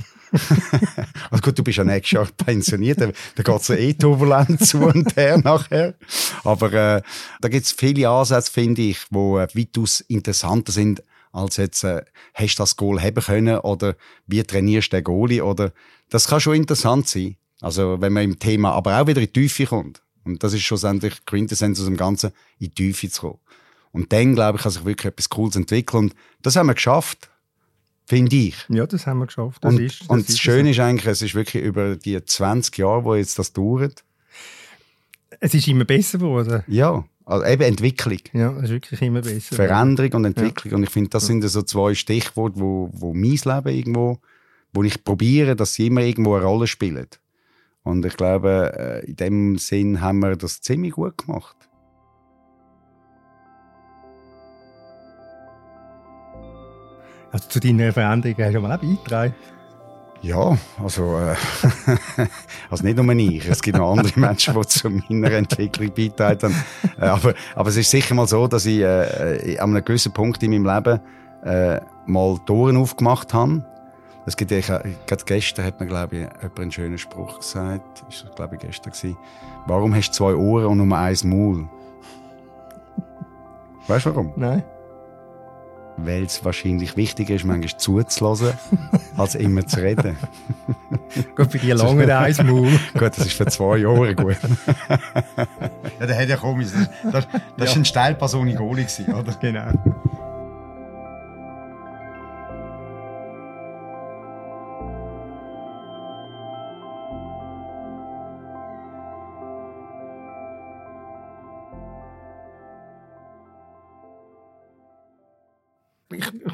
Also 1.32 1.42
gut, 1.42 1.58
du 1.58 1.64
bist 1.64 1.78
ja 1.78 1.84
nächstes 1.84 2.12
Jahr 2.12 2.28
pensioniert, 2.38 3.00
da, 3.02 3.08
geht 3.44 3.62
es 3.62 3.70
eh 3.70 3.94
turbulent 3.94 4.66
zu 4.66 4.80
und 4.80 5.16
her 5.16 5.38
nachher. 5.38 5.96
Aber 6.44 6.74
äh, 6.74 7.02
da 7.42 7.50
gibt 7.50 7.66
es 7.66 7.72
viele 7.72 8.10
Ansätze, 8.10 8.52
finde 8.52 8.82
ich, 8.82 9.00
die 9.10 9.18
äh, 9.18 9.48
weitaus 9.54 10.02
interessanter 10.02 10.72
sind, 10.72 11.04
als 11.32 11.58
jetzt, 11.58 11.84
äh, 11.84 12.04
hast 12.34 12.56
du 12.56 12.64
das 12.64 12.76
Goal 12.76 13.02
haben 13.02 13.24
können 13.24 13.60
oder 13.60 13.96
wie 14.26 14.44
trainierst 14.44 14.92
du 14.92 14.98
den 14.98 15.04
Goalie 15.04 15.42
oder 15.44 15.72
das 16.10 16.28
kann 16.28 16.40
schon 16.40 16.56
interessant 16.56 17.08
sein. 17.08 17.36
Also 17.62 18.00
wenn 18.02 18.14
man 18.14 18.24
im 18.24 18.40
Thema 18.40 18.72
aber 18.72 19.00
auch 19.00 19.08
wieder 19.08 19.22
in 19.22 19.28
die 19.28 19.34
Tiefe 19.34 19.66
kommt. 19.66 20.02
Und 20.24 20.44
das 20.44 20.54
ist 20.54 20.64
schlussendlich 20.64 21.26
Quintessenz 21.26 21.80
aus 21.80 21.86
dem 21.86 21.98
Ganzen, 21.98 22.32
in 22.60 22.68
die 22.68 22.70
Tiefe 22.70 23.10
zu 23.10 23.22
kommen. 23.22 23.40
Und 23.92 24.12
dann, 24.14 24.36
glaube 24.36 24.58
ich, 24.58 24.64
kann 24.64 24.72
sich 24.72 24.86
wirklich 24.86 25.12
etwas 25.12 25.30
Cooles 25.30 25.56
entwickeln. 25.56 26.06
Und 26.06 26.16
das 26.42 26.56
haben 26.56 26.68
wir 26.68 26.76
geschafft. 26.76 27.30
Finde 28.08 28.38
ich. 28.38 28.56
Ja, 28.70 28.88
das 28.88 29.06
haben 29.06 29.20
wir 29.20 29.26
geschafft. 29.26 29.66
Das 29.66 29.74
und, 29.74 29.82
ist, 29.82 30.00
das 30.00 30.08
und 30.08 30.20
ist 30.20 30.30
das 30.30 30.40
Schöne 30.40 30.72
ist 30.72 30.80
eigentlich, 30.80 31.08
es 31.08 31.22
ist 31.22 31.36
wirklich 31.36 31.62
über 31.62 31.98
die 31.98 32.24
20 32.24 32.78
Jahre, 32.78 33.04
wo 33.04 33.16
jetzt 33.16 33.38
das 33.38 33.52
dauert. 33.52 34.06
Es 35.42 35.54
ist 35.54 35.68
immer 35.68 35.84
besser 35.84 36.18
geworden. 36.18 36.64
Ja, 36.68 37.04
also 37.26 37.46
eben 37.46 37.64
Entwicklung. 37.64 38.22
Ja, 38.32 38.56
es 38.58 38.64
ist 38.64 38.70
wirklich 38.70 39.02
immer 39.02 39.22
besser. 39.22 39.58
Veränderung 39.58 40.14
und 40.14 40.26
Entwicklung. 40.26 40.72
Ja. 40.72 40.78
Und 40.78 40.84
ich 40.84 40.90
finde, 40.90 41.10
das 41.10 41.28
sind 41.28 41.46
so 41.46 41.62
zwei 41.64 41.96
Stichworte, 41.96 42.62
wo, 42.62 42.90
wo 42.94 43.14
mein 43.14 43.32
Leben 43.32 43.76
irgendwo, 43.76 44.20
wo 44.72 44.84
ich 44.84 45.04
probiere, 45.04 45.58
dass 45.58 45.74
sie 45.74 45.88
immer 45.88 46.02
irgendwo 46.02 46.36
eine 46.36 46.46
Rolle 46.46 46.68
spielen. 46.68 47.08
Und 47.84 48.06
ich 48.06 48.16
glaube, 48.16 48.74
äh, 49.04 49.06
in 49.06 49.16
dem 49.18 49.58
Sinn 49.58 50.00
haben 50.00 50.20
wir 50.20 50.38
das 50.38 50.62
ziemlich 50.62 50.94
gut 50.94 51.18
gemacht. 51.18 51.58
Also 57.32 57.50
zu 57.50 57.60
deiner 57.60 57.92
Veränderung 57.92 58.36
hast 58.38 58.54
du 58.54 58.62
mal 58.62 58.72
auch 58.72 58.82
beigetragen. 58.82 59.36
Ja, 60.22 60.58
also, 60.82 61.18
äh, 61.18 61.36
also 62.70 62.84
nicht 62.84 62.98
nur 62.98 63.14
ich. 63.14 63.48
Es 63.48 63.62
gibt 63.62 63.78
noch 63.78 63.92
andere 63.92 64.20
Menschen, 64.20 64.56
die 64.56 64.68
zu 64.68 64.90
meiner 64.90 65.32
Entwicklung 65.32 65.94
beitragen. 65.94 66.56
Äh, 67.00 67.06
aber, 67.06 67.34
aber 67.56 67.70
es 67.70 67.78
ist 67.78 67.92
sicher 67.92 68.16
mal 68.16 68.28
so, 68.28 68.48
dass 68.48 68.66
ich 68.66 68.80
äh, 68.80 69.58
an 69.60 69.76
einem 69.76 69.86
gewissen 69.86 70.14
Punkt 70.14 70.42
in 70.42 70.52
meinem 70.52 70.66
Leben 70.66 71.00
äh, 71.44 71.80
mal 72.08 72.38
Toren 72.46 72.78
aufgemacht 72.78 73.34
habe. 73.34 73.64
Es 74.26 74.36
gibt 74.36 74.52
ja, 74.52 74.60
gerade 74.60 75.24
gestern 75.26 75.66
hat 75.66 75.80
mir, 75.80 75.88
glaube 75.88 76.18
ich, 76.18 76.22
jemand 76.22 76.60
einen 76.60 76.72
schönen 76.72 76.98
Spruch 76.98 77.40
gesagt. 77.40 78.04
Das 78.10 78.26
war, 78.26 78.36
glaube 78.36 78.56
ich, 78.56 78.62
gestern. 78.62 78.92
Gewesen. 78.92 79.18
Warum 79.68 79.96
hast 79.96 80.10
du 80.10 80.14
zwei 80.14 80.36
Ohren 80.36 80.66
und 80.66 80.88
nur 80.88 80.98
ein 80.98 81.16
Maul? 81.24 81.70
Weißt 83.88 84.08
du 84.08 84.10
warum? 84.10 84.34
Nein 84.36 84.64
weil 85.98 86.24
es 86.24 86.46
wahrscheinlich 86.46 86.96
wichtiger 86.96 87.36
ist, 87.36 87.46
manchmal 87.46 87.77
zuzulassen, 87.77 88.54
als 89.18 89.36
immer 89.36 89.66
zu 89.66 89.82
reden. 89.82 90.16
gut, 91.36 91.51
bei 91.51 91.58
dir 91.58 91.75
lange 91.75 92.18
Eismaul. 92.18 92.70
gut, 92.94 93.18
das 93.18 93.20
ist 93.20 93.34
für 93.34 93.48
zwei 93.48 93.77
Jahre 93.77 94.16
gut. 94.16 94.38
ja, 96.00 96.06
der 96.06 96.18
hat 96.18 96.30
ja 96.30 96.38
komisch. 96.38 96.70
Das, 97.04 97.12
das, 97.12 97.27
das 97.58 97.74
ja. 97.74 97.82
ein 97.82 97.86
Steilperson 97.86 98.48
in 98.48 98.56
Goli, 98.56 98.86
oder? 99.08 99.34
Genau. 99.42 99.72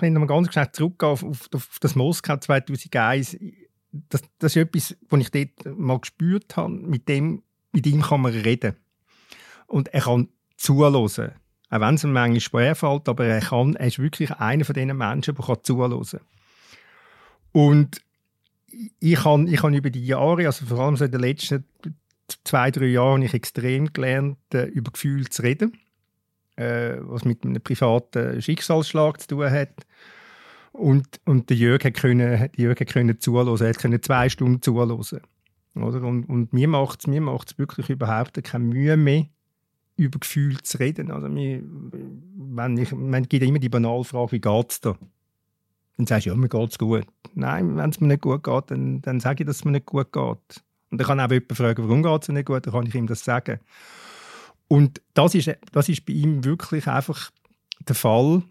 Will 0.04 0.12
noch 0.12 0.28
ganz 0.28 0.52
schnell 0.52 0.72
zurückgehen 0.72 1.12
auf, 1.12 1.24
auf, 1.24 1.50
auf 1.54 1.78
das 1.80 1.96
Moskau 1.96 2.38
2001. 2.38 3.38
Das, 4.10 4.22
das 4.40 4.56
ist 4.56 4.62
etwas, 4.62 4.96
was 5.10 5.20
ich 5.22 5.32
dort 5.32 5.78
mal 5.78 6.00
gespürt 6.00 6.58
habe. 6.58 6.74
Mit, 6.74 7.08
dem, 7.08 7.44
mit 7.72 7.86
ihm 7.88 8.02
kann 8.02 8.22
man 8.22 8.34
reden. 8.34 8.76
Und 9.68 9.94
er 9.94 10.02
kann 10.02 10.30
zuhören. 10.58 10.96
Auch 10.96 11.80
wenn 11.80 11.96
es 11.96 12.04
ihm 12.04 12.14
manchmal 12.14 12.40
schwerfällt, 12.40 13.10
aber 13.10 13.26
er, 13.26 13.42
kann, 13.42 13.76
er 13.76 13.88
ist 13.88 14.00
wirklich 14.00 14.32
einer 14.32 14.66
von 14.66 14.76
diesen 14.76 14.96
Menschen, 14.96 15.36
der 15.36 15.46
kann. 15.46 16.20
Und 17.52 18.02
ich 19.00 19.24
habe 19.24 19.50
ich 19.50 19.64
über 19.64 19.90
die 19.90 20.06
Jahre, 20.06 20.46
also 20.46 20.66
vor 20.66 20.80
allem 20.80 20.98
so 20.98 21.06
in 21.06 21.12
den 21.12 21.22
letzten 21.22 21.66
zwei, 22.44 22.72
drei 22.72 22.88
Jahren, 22.88 23.22
ich 23.22 23.34
extrem 23.34 23.92
gelernt, 23.94 24.38
äh, 24.54 24.66
über 24.66 24.92
Gefühle 24.92 25.30
zu 25.30 25.42
reden 25.44 25.78
äh, 26.56 26.98
was 27.02 27.26
mit 27.26 27.44
einem 27.44 27.62
privaten 27.62 28.42
Schicksalsschlag 28.42 29.20
zu 29.22 29.28
tun 29.28 29.50
hat. 29.50 29.86
Und, 30.72 31.06
und 31.26 31.50
der 31.50 31.58
Jörg 31.58 31.84
hat 31.84 31.94
können, 31.96 32.50
Jörg 32.56 32.80
hat 32.80 32.88
können 32.88 33.20
zuhören, 33.20 33.60
er 33.60 33.74
konnte 33.74 34.02
zwei 34.02 34.30
Stunden 34.30 34.62
zuhören. 34.62 34.92
Oder? 35.76 36.04
Und, 36.04 36.26
und 36.26 36.54
mir 36.54 36.68
macht 36.68 37.02
es 37.02 37.08
mir 37.08 37.22
macht's 37.22 37.58
wirklich 37.58 37.90
überhaupt 37.90 38.42
keine 38.44 38.66
Mühe 38.66 38.98
mehr, 38.98 39.26
über 39.96 40.20
Gefühle 40.20 40.62
zu 40.62 40.80
reden. 40.80 41.12
Also 41.12 41.30
mir, 41.30 41.62
wenn 41.64 42.78
ich, 42.78 42.92
man 42.92 43.24
gibt 43.24 43.44
immer 43.44 43.60
die 43.60 43.70
banale 43.70 44.04
Frage, 44.04 44.34
wie 44.34 44.42
geht 44.42 44.72
es 44.72 44.82
dir? 44.82 44.98
Dann 45.98 46.08
sagst 46.08 46.26
du, 46.26 46.32
ja, 46.32 46.36
mir 46.36 46.50
geht 46.50 46.72
es 46.72 46.80
gut. 46.80 47.06
Nein, 47.36 47.78
wenn 47.78 47.90
es 47.90 48.00
mir 48.00 48.08
nicht 48.08 48.22
gut 48.22 48.44
geht, 48.44 48.72
dann, 48.72 49.02
dann 49.02 49.20
sage 49.20 49.44
ich, 49.44 49.48
dass 49.48 49.58
es 49.58 49.66
mir 49.66 49.72
nicht 49.72 49.86
gut 49.86 50.12
geht. 50.12 50.64
Und 50.90 51.00
dann 51.00 51.08
kann 51.08 51.20
auch 51.20 51.30
jemand 51.30 51.56
fragen, 51.56 51.84
warum 51.84 52.04
geht 52.04 52.24
es 52.24 52.30
nicht 52.30 52.46
gut, 52.46 52.66
dann 52.66 52.74
kann 52.74 52.86
ich 52.88 52.96
ihm 52.96 53.08
das 53.08 53.24
sagen. 53.24 53.60
Und 54.74 55.04
das 55.14 55.36
ist, 55.36 55.52
das 55.72 55.88
ist 55.88 56.04
bei 56.04 56.14
ihm 56.14 56.44
wirklich 56.44 56.88
einfach 56.88 57.30
der 57.88 57.94
Fall, 57.94 58.42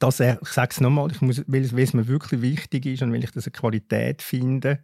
dass 0.00 0.18
er, 0.18 0.42
ich 0.42 0.48
sage 0.48 0.72
es 0.72 0.80
nochmal, 0.80 1.08
ich 1.12 1.20
muss, 1.20 1.44
weil, 1.46 1.70
weil 1.70 1.84
es 1.84 1.92
mir 1.92 2.08
wirklich 2.08 2.42
wichtig 2.42 2.84
ist 2.84 3.00
und 3.00 3.12
weil 3.12 3.22
ich 3.22 3.30
das 3.30 3.46
eine 3.46 3.52
Qualität 3.52 4.22
finde, 4.22 4.82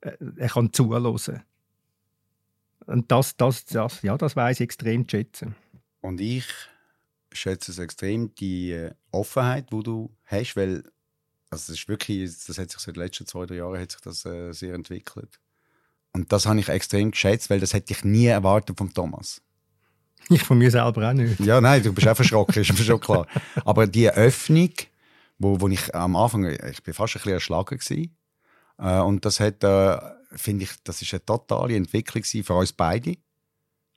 äh, 0.00 0.16
er 0.38 0.48
kann 0.48 0.72
zuhören. 0.72 1.42
Und 2.86 3.12
das, 3.12 3.36
das, 3.36 3.66
das, 3.66 4.00
ja, 4.00 4.16
das 4.16 4.36
weiß 4.36 4.58
ich 4.58 4.64
extrem 4.64 5.06
zu 5.06 5.18
schätzen. 5.18 5.54
Und 6.00 6.22
ich 6.22 6.46
schätze 7.30 7.72
es 7.72 7.78
extrem, 7.78 8.34
die 8.36 8.70
äh, 8.70 8.94
Offenheit, 9.10 9.70
die 9.70 9.82
du 9.82 10.16
hast, 10.24 10.56
weil 10.56 10.82
also 11.50 11.72
das 11.72 11.78
ist 11.78 11.88
wirklich, 11.88 12.30
das 12.46 12.56
hat 12.56 12.70
sich 12.70 12.80
seit 12.80 12.96
den 12.96 13.02
letzten 13.02 13.26
zwei, 13.26 13.44
drei 13.44 13.56
Jahren 13.56 13.78
hat 13.78 13.92
sich 13.92 14.00
das 14.00 14.24
äh, 14.24 14.52
sehr 14.52 14.72
entwickelt. 14.72 15.41
Und 16.12 16.32
das 16.32 16.46
habe 16.46 16.60
ich 16.60 16.68
extrem 16.68 17.10
geschätzt, 17.10 17.48
weil 17.50 17.60
das 17.60 17.72
hätte 17.72 17.92
ich 17.92 18.04
nie 18.04 18.26
erwartet 18.26 18.76
von 18.76 18.92
Thomas. 18.92 19.40
Ich 20.28 20.42
von 20.42 20.58
mir 20.58 20.70
selber 20.70 21.08
auch 21.08 21.12
nicht. 21.12 21.40
Ja, 21.40 21.60
nein, 21.60 21.82
du 21.82 21.92
bist 21.92 22.06
auch 22.06 22.14
verschrocken, 22.14 22.62
ist 22.62 22.72
mir 22.72 22.84
schon 22.84 23.00
klar. 23.00 23.26
Aber 23.64 23.86
die 23.86 24.08
Öffnung, 24.10 24.70
wo, 25.38 25.60
wo 25.60 25.68
ich 25.68 25.94
am 25.94 26.16
Anfang, 26.16 26.44
ich 26.44 26.82
bin 26.82 26.94
fast 26.94 27.14
ein 27.14 27.18
bisschen 27.18 27.32
erschlagen 27.32 27.78
gewesen. 27.78 28.16
Äh, 28.78 29.00
und 29.00 29.24
das 29.24 29.40
hat, 29.40 29.64
äh, 29.64 29.98
finde 30.32 30.64
ich, 30.64 30.70
das 30.84 31.02
ist 31.02 31.12
eine 31.12 31.24
totale 31.24 31.76
Entwicklung 31.76 32.22
für 32.24 32.54
uns 32.54 32.72
beide. 32.72 33.16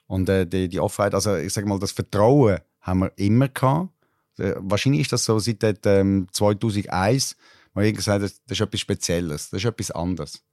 Und 0.08 0.30
äh, 0.30 0.46
die, 0.46 0.70
die 0.70 0.80
Offenheit, 0.80 1.14
also 1.14 1.36
ich 1.36 1.54
sage 1.54 1.68
mal, 1.68 1.80
das 1.80 1.92
Vertrauen 1.92 2.60
haben 2.82 3.00
wir 3.00 3.12
immer 3.18 3.48
gehabt. 3.50 3.90
Wahrscheinlich 4.38 5.02
ist 5.02 5.14
das 5.14 5.24
so 5.24 5.40
seit 5.40 5.64
ähm, 5.86 6.28
2001, 6.30 7.38
wo 7.74 7.80
ich 7.80 7.96
gesagt 7.96 8.22
habe, 8.22 8.26
das 8.26 8.42
ist 8.50 8.62
etwas 8.62 8.82
Spezielles, 8.82 9.50
das 9.50 9.62
ist 9.62 9.66
etwas 9.66 9.92
anderes. 9.92 10.44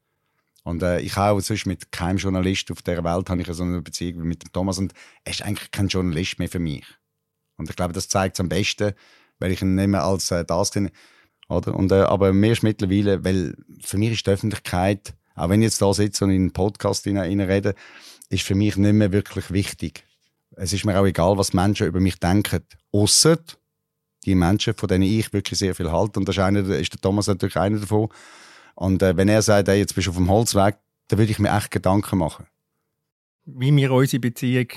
Und 0.65 0.83
äh, 0.83 1.01
ich 1.01 1.17
auch 1.17 1.41
sonst 1.41 1.67
mit 1.67 1.91
keinem 1.91 2.19
Journalist 2.19 2.71
auf 2.71 2.83
der 2.83 3.03
Welt 3.03 3.29
habe 3.29 3.41
ich 3.41 3.49
so 3.49 3.65
eine 3.65 3.83
Beziehung 3.83 4.23
wie 4.23 4.27
mit 4.27 4.45
dem 4.45 4.53
Thomas 4.53 4.79
und 4.79 4.93
er 5.25 5.33
ist 5.33 5.43
eigentlich 5.43 5.71
kein 5.71 5.89
Journalist 5.89 6.39
mehr 6.39 6.49
für 6.49 6.61
mich. 6.61 6.85
Und 7.57 7.69
ich 7.69 7.77
glaube, 7.77 7.93
das 7.93 8.09
zeigt 8.09 8.37
es 8.37 8.41
am 8.41 8.49
besten, 8.49 8.93
weil 9.39 9.51
ich 9.51 9.63
ihn 9.63 9.75
nicht 9.75 9.89
mehr 9.89 10.05
als 10.05 10.31
äh, 10.31 10.45
das 10.45 10.71
kenne. 10.71 10.93
Oder? 11.49 11.75
Und, 11.75 11.91
äh, 11.91 12.03
aber 12.03 12.33
mir 12.33 12.53
ist 12.53 12.63
mittlerweile, 12.63 13.25
weil 13.25 13.57
für 13.81 13.99
mich 13.99 14.13
ist 14.13 14.27
die 14.27 14.31
Öffentlichkeit, 14.31 15.15
auch 15.35 15.49
wenn 15.49 15.63
ich 15.63 15.67
jetzt 15.67 15.83
da 15.83 15.93
sitze 15.93 16.25
und 16.25 16.31
in 16.31 16.43
einen 16.43 16.53
Podcast 16.53 17.07
rede, 17.07 17.75
ist 18.29 18.45
für 18.45 18.55
mich 18.55 18.77
nicht 18.77 18.93
mehr 18.93 19.13
wirklich 19.13 19.51
wichtig. 19.51 20.05
Es 20.57 20.73
ist 20.73 20.85
mir 20.85 20.99
auch 20.99 21.07
egal, 21.07 21.39
was 21.39 21.53
Menschen 21.53 21.87
über 21.87 22.01
mich 22.01 22.19
denken. 22.19 22.63
Ausser 22.93 23.39
die 24.25 24.35
Menschen, 24.35 24.75
von 24.75 24.89
denen 24.89 25.05
ich 25.05 25.33
wirklich 25.33 25.59
sehr 25.59 25.75
viel 25.75 25.91
halte. 25.91 26.21
Und 26.21 26.29
das 26.29 26.37
ist, 26.37 26.69
ist 26.69 26.93
der 26.93 27.01
Thomas 27.01 27.27
natürlich 27.27 27.57
einer 27.57 27.79
davon. 27.79 28.09
Und 28.75 29.03
äh, 29.03 29.17
wenn 29.17 29.29
er 29.29 29.43
sagt, 29.43 29.69
hey, 29.69 29.79
jetzt 29.79 29.95
bist 29.95 30.07
du 30.07 30.11
auf 30.11 30.17
dem 30.17 30.31
Holzweg, 30.31 30.77
dann 31.09 31.19
würde 31.19 31.31
ich 31.31 31.39
mir 31.39 31.55
echt 31.57 31.71
Gedanken 31.71 32.19
machen. 32.19 32.47
Wie 33.45 33.75
wir 33.75 33.93
unsere 33.93 34.21
Beziehung 34.21 34.69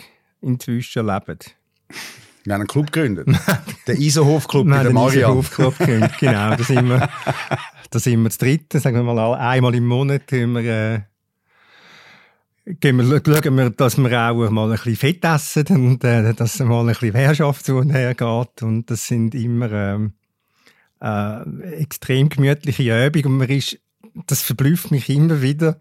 inzwischen 0.41 1.05
leben. 1.05 1.39
Wir 2.43 2.53
haben 2.53 2.61
einen 2.61 2.67
Club 2.67 2.91
gegründet. 2.91 3.27
den 3.87 3.97
Isenhof-Club 3.97 4.69
bei 4.69 4.83
der 4.83 4.93
Marianne. 4.93 5.25
Isenhof-Club 5.25 5.77
gegründet, 5.79 6.11
genau. 6.19 6.55
Da 6.55 6.63
sind 6.63 6.87
wir, 6.87 7.09
da 7.89 7.99
sind 7.99 8.21
wir 8.21 8.29
das 8.29 8.37
dritte, 8.37 8.79
sagen 8.79 8.97
wir 8.97 9.13
mal, 9.13 9.33
einmal 9.35 9.73
im 9.73 9.87
Monat 9.87 10.31
wir, 10.31 10.55
äh, 10.65 11.01
gehen 12.79 12.97
wir, 12.97 13.21
schauen 13.25 13.57
wir, 13.57 13.69
dass 13.71 13.97
wir 13.97 14.31
auch 14.31 14.49
mal 14.49 14.65
ein 14.65 14.77
bisschen 14.77 14.95
Fett 14.95 15.25
essen 15.25 15.65
und 15.69 16.03
äh, 16.03 16.33
dass 16.33 16.59
mal 16.59 16.81
ein 16.81 16.87
bisschen 16.87 17.15
Herrschaft 17.15 17.65
zu 17.65 17.77
und 17.77 17.91
her 17.91 18.13
geht. 18.13 18.61
Und 18.61 18.91
das 18.91 19.07
sind 19.07 19.33
immer 19.33 19.71
ähm, 19.71 20.13
äh, 21.01 21.81
extrem 21.81 22.29
gemütliche 22.29 23.07
Übungen. 23.07 23.25
Und 23.25 23.37
man 23.37 23.49
ist, 23.49 23.79
das 24.27 24.41
verblüfft 24.41 24.91
mich 24.91 25.09
immer 25.09 25.41
wieder. 25.41 25.79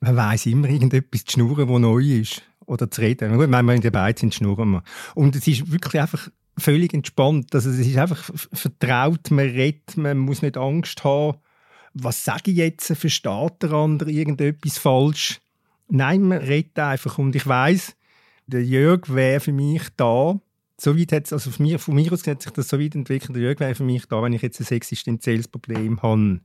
Man 0.00 0.16
weiß 0.16 0.46
immer 0.46 0.68
irgendetwas 0.68 1.24
zu 1.24 1.32
schnurren, 1.32 1.68
was 1.68 1.80
neu 1.80 2.02
ist 2.02 2.42
oder 2.66 2.90
zu 2.90 3.00
reden. 3.00 3.36
Gut, 3.36 3.50
wenn 3.50 3.64
wir 3.64 3.74
in 3.74 3.80
der 3.80 3.90
Beiz 3.90 4.20
sind, 4.20 4.34
schnurren 4.34 4.70
wir. 4.70 4.82
Und 5.14 5.34
es 5.34 5.46
ist 5.46 5.70
wirklich 5.72 6.00
einfach 6.00 6.28
völlig 6.56 6.94
entspannt. 6.94 7.54
Also 7.54 7.70
es 7.70 7.78
ist 7.78 7.96
einfach 7.96 8.30
vertraut, 8.52 9.30
man 9.30 9.46
redet, 9.46 9.96
man 9.96 10.18
muss 10.18 10.42
nicht 10.42 10.56
Angst 10.56 11.02
haben, 11.04 11.38
was 11.94 12.24
sage 12.24 12.50
ich 12.50 12.58
jetzt, 12.58 12.92
versteht 12.94 13.62
der 13.62 13.72
andere 13.72 14.10
irgendetwas 14.10 14.78
falsch. 14.78 15.40
Nein, 15.88 16.22
man 16.22 16.38
redet 16.38 16.78
einfach 16.78 17.18
und 17.18 17.34
ich 17.34 17.46
weiß, 17.46 17.96
der 18.46 18.64
Jörg 18.64 19.08
wäre 19.08 19.40
für 19.40 19.52
mich 19.52 19.82
da, 19.96 20.40
so 20.80 20.96
weit 20.96 21.12
hat 21.12 21.32
also 21.32 21.50
von 21.50 21.66
mir, 21.66 21.78
von 21.78 21.94
mir 21.94 22.12
aus 22.12 22.26
hat 22.26 22.42
sich 22.42 22.52
das 22.52 22.68
so 22.68 22.78
weit 22.78 22.94
entwickelt, 22.94 23.34
der 23.34 23.42
Jörg 23.42 23.60
wäre 23.60 23.74
für 23.74 23.84
mich 23.84 24.06
da, 24.06 24.22
wenn 24.22 24.32
ich 24.32 24.42
jetzt 24.42 24.60
ein 24.60 24.76
existenzielles 24.76 25.48
Problem 25.48 26.02
habe. 26.02 26.40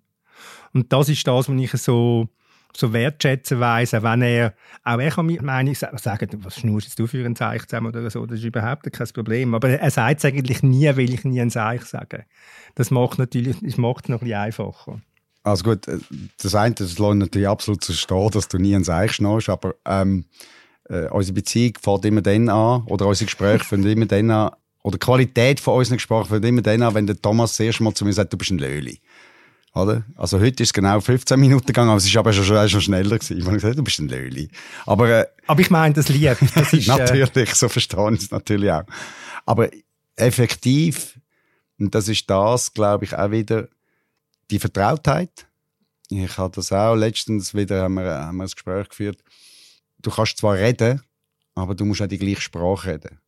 Und 0.74 0.92
das 0.92 1.10
ist 1.10 1.28
das, 1.28 1.50
was 1.50 1.62
ich 1.62 1.72
so 1.74 2.30
so 2.75 2.92
wertschätzen 2.94 3.60
weiss, 3.60 3.94
auch 3.94 4.04
wenn 4.04 4.22
er, 4.22 4.54
auch 4.84 5.00
er 5.00 5.12
kann 5.12 5.38
meine 5.42 5.75
sagen, 5.75 6.30
was 6.44 6.56
schnurst 6.56 6.98
du 6.98 7.08
für 7.08 7.25
ein 7.25 7.36
Zeichen 7.36 7.68
zusammen 7.68 7.88
oder 7.88 8.10
so, 8.10 8.25
das 8.25 8.40
ist 8.40 8.46
überhaupt 8.46 8.92
kein 8.92 9.08
Problem. 9.10 9.54
Aber 9.54 9.70
er 9.70 9.92
sagt 9.92 10.20
es 10.20 10.25
eigentlich 10.25 10.63
nie, 10.63 10.96
will 10.96 11.13
ich 11.13 11.24
nie 11.24 11.42
ein 11.42 11.52
Zeichen 11.52 11.86
sagen. 11.86 12.24
Das 12.75 12.92
macht 12.92 13.20
natürlich, 13.20 13.58
das 13.62 13.78
macht 13.78 14.06
es 14.06 14.10
noch 14.10 14.22
ein 14.22 14.34
einfacher. 14.34 15.00
Also 15.44 15.63
gut, 15.63 15.88
äh, 15.88 16.00
das 16.42 16.56
eine, 16.56 16.74
das 16.74 16.98
lässt 16.98 17.16
natürlich 17.16 17.48
absolut 17.48 17.84
zu 17.84 17.94
stehen, 17.94 18.30
dass 18.32 18.48
du 18.48 18.58
nie 18.58 18.75
ein 18.75 18.84
Zeichen 18.84 19.13
schnurst, 19.13 19.50
aber 19.50 19.75
ähm, 19.86 20.25
äh, 20.90 21.08
unsere 21.10 21.34
Beziehung 21.34 21.74
fängt 21.82 22.06
immer 22.06 22.22
dann 22.22 22.50
an, 22.50 22.84
oder 22.86 23.08
unsere 23.08 23.25
Gespräche 23.25 23.63
fangen 23.63 23.86
immer 23.86 24.06
dann 24.06 24.32
an, 24.32 24.52
oder 24.84 24.98
die 24.98 25.06
Qualität 25.06 25.60
von 25.60 25.78
unseren 25.78 25.98
Gesprächen 25.98 26.25
fängt 26.25 26.46
immer 26.46 26.62
dann 26.62 26.82
an, 26.82 26.94
wenn 26.94 27.08
der 27.08 27.22
Thomas 27.22 27.52
das 27.52 27.60
erste 27.60 27.84
Mal 27.84 27.94
zu 27.94 28.06
mir 28.06 28.13
sagt, 28.13 28.32
du 28.32 28.38
bist 28.38 28.52
ein 28.52 28.58
Löli. 28.58 29.00
Oder? 29.74 30.03
Also 30.15 30.39
heute 30.39 30.62
ist 30.62 30.70
es 30.70 30.74
genau 30.74 31.00
15 31.01 31.39
Minuten 31.39 31.65
gegangen, 31.65 31.89
aber 31.89 31.98
es 31.98 32.06
ist 32.06 32.15
aber 32.15 32.32
schon, 32.32 32.46
schon, 32.46 32.70
schon 32.70 32.82
schneller 32.82 33.18
gewesen. 33.18 33.39
Ich 33.39 33.46
habe 33.46 33.56
gesagt, 33.56 33.77
du 33.77 33.84
bist 33.84 34.00
ein 34.00 34.08
Löli. 34.08 34.50
Aber, 34.86 35.10
äh, 35.10 35.25
aber 35.48 35.62
ich 35.62 35.71
meine 35.71 35.95
das 35.95 36.10
Lied. 36.10 36.38
Das 36.54 36.74
ist, 36.74 36.88
äh, 36.88 36.91
natürlich, 36.97 37.56
so 37.56 37.67
verstehe 37.69 38.13
ich 38.13 38.21
es 38.21 38.32
natürlich 38.32 38.71
auch. 38.71 38.84
Aber 39.45 39.69
effektiv, 40.15 41.19
und 41.80 41.95
das 41.95 42.08
ist 42.08 42.30
das, 42.30 42.71
glaube 42.74 43.06
ich, 43.06 43.17
auch 43.17 43.32
wieder 43.32 43.67
die 44.52 44.60
Vertrautheit. 44.60 45.47
Ich 46.10 46.38
hatte 46.38 46.58
das 46.58 46.71
auch 46.71 46.95
letztens 46.95 47.56
wieder, 47.56 47.84
haben 47.84 47.95
wir, 47.95 48.04
haben 48.04 48.38
wir 48.38 48.43
ein 48.43 48.50
Gespräch 48.50 48.89
geführt. 48.89 49.24
Du 50.00 50.12
kannst 50.12 50.38
zwar 50.38 50.56
reden, 50.56 51.02
aber 51.56 51.74
du 51.74 51.86
musst 51.86 52.02
auch 52.02 52.08
die 52.08 52.19
gleiche 52.19 52.41
Sprache 52.41 52.91
reden. 52.91 53.19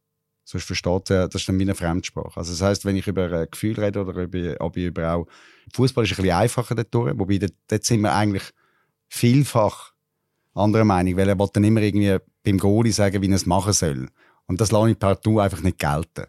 Sonst 0.45 0.65
versteht 0.65 1.09
er, 1.09 1.27
das 1.27 1.41
ist 1.41 1.49
dann 1.49 1.57
wie 1.57 1.63
eine 1.63 1.73
Fremdsprache. 1.73 2.37
Also 2.37 2.51
das 2.51 2.61
heißt, 2.61 2.85
wenn 2.85 2.95
ich 2.95 3.07
über 3.07 3.31
ein 3.31 3.47
Gefühl 3.49 3.79
rede 3.79 3.99
oder 3.99 4.23
über, 4.23 4.55
ob 4.59 4.77
ich 4.77 4.85
über 4.85 5.11
auch, 5.11 5.27
Fußball 5.73 6.03
ist 6.03 6.11
ein 6.11 6.17
bisschen 6.17 6.37
einfacher 6.37 6.75
dort 6.75 6.93
wobei 7.19 7.39
dort, 7.39 7.53
dort 7.67 7.83
sind 7.83 8.01
wir 8.01 8.13
eigentlich 8.13 8.43
vielfach 9.09 9.93
anderer 10.53 10.85
Meinung, 10.85 11.17
weil 11.17 11.29
er 11.29 11.39
will 11.39 11.49
dann 11.51 11.63
immer 11.63 11.81
irgendwie 11.81 12.17
beim 12.43 12.59
Goalie 12.59 12.93
sagen, 12.93 13.21
wie 13.21 13.29
er 13.29 13.35
es 13.35 13.47
machen 13.47 13.73
soll. 13.73 14.07
Und 14.45 14.61
das 14.61 14.71
lasse 14.71 14.91
ich 14.91 14.99
partout 14.99 15.39
einfach 15.39 15.61
nicht 15.61 15.79
gelten. 15.79 16.27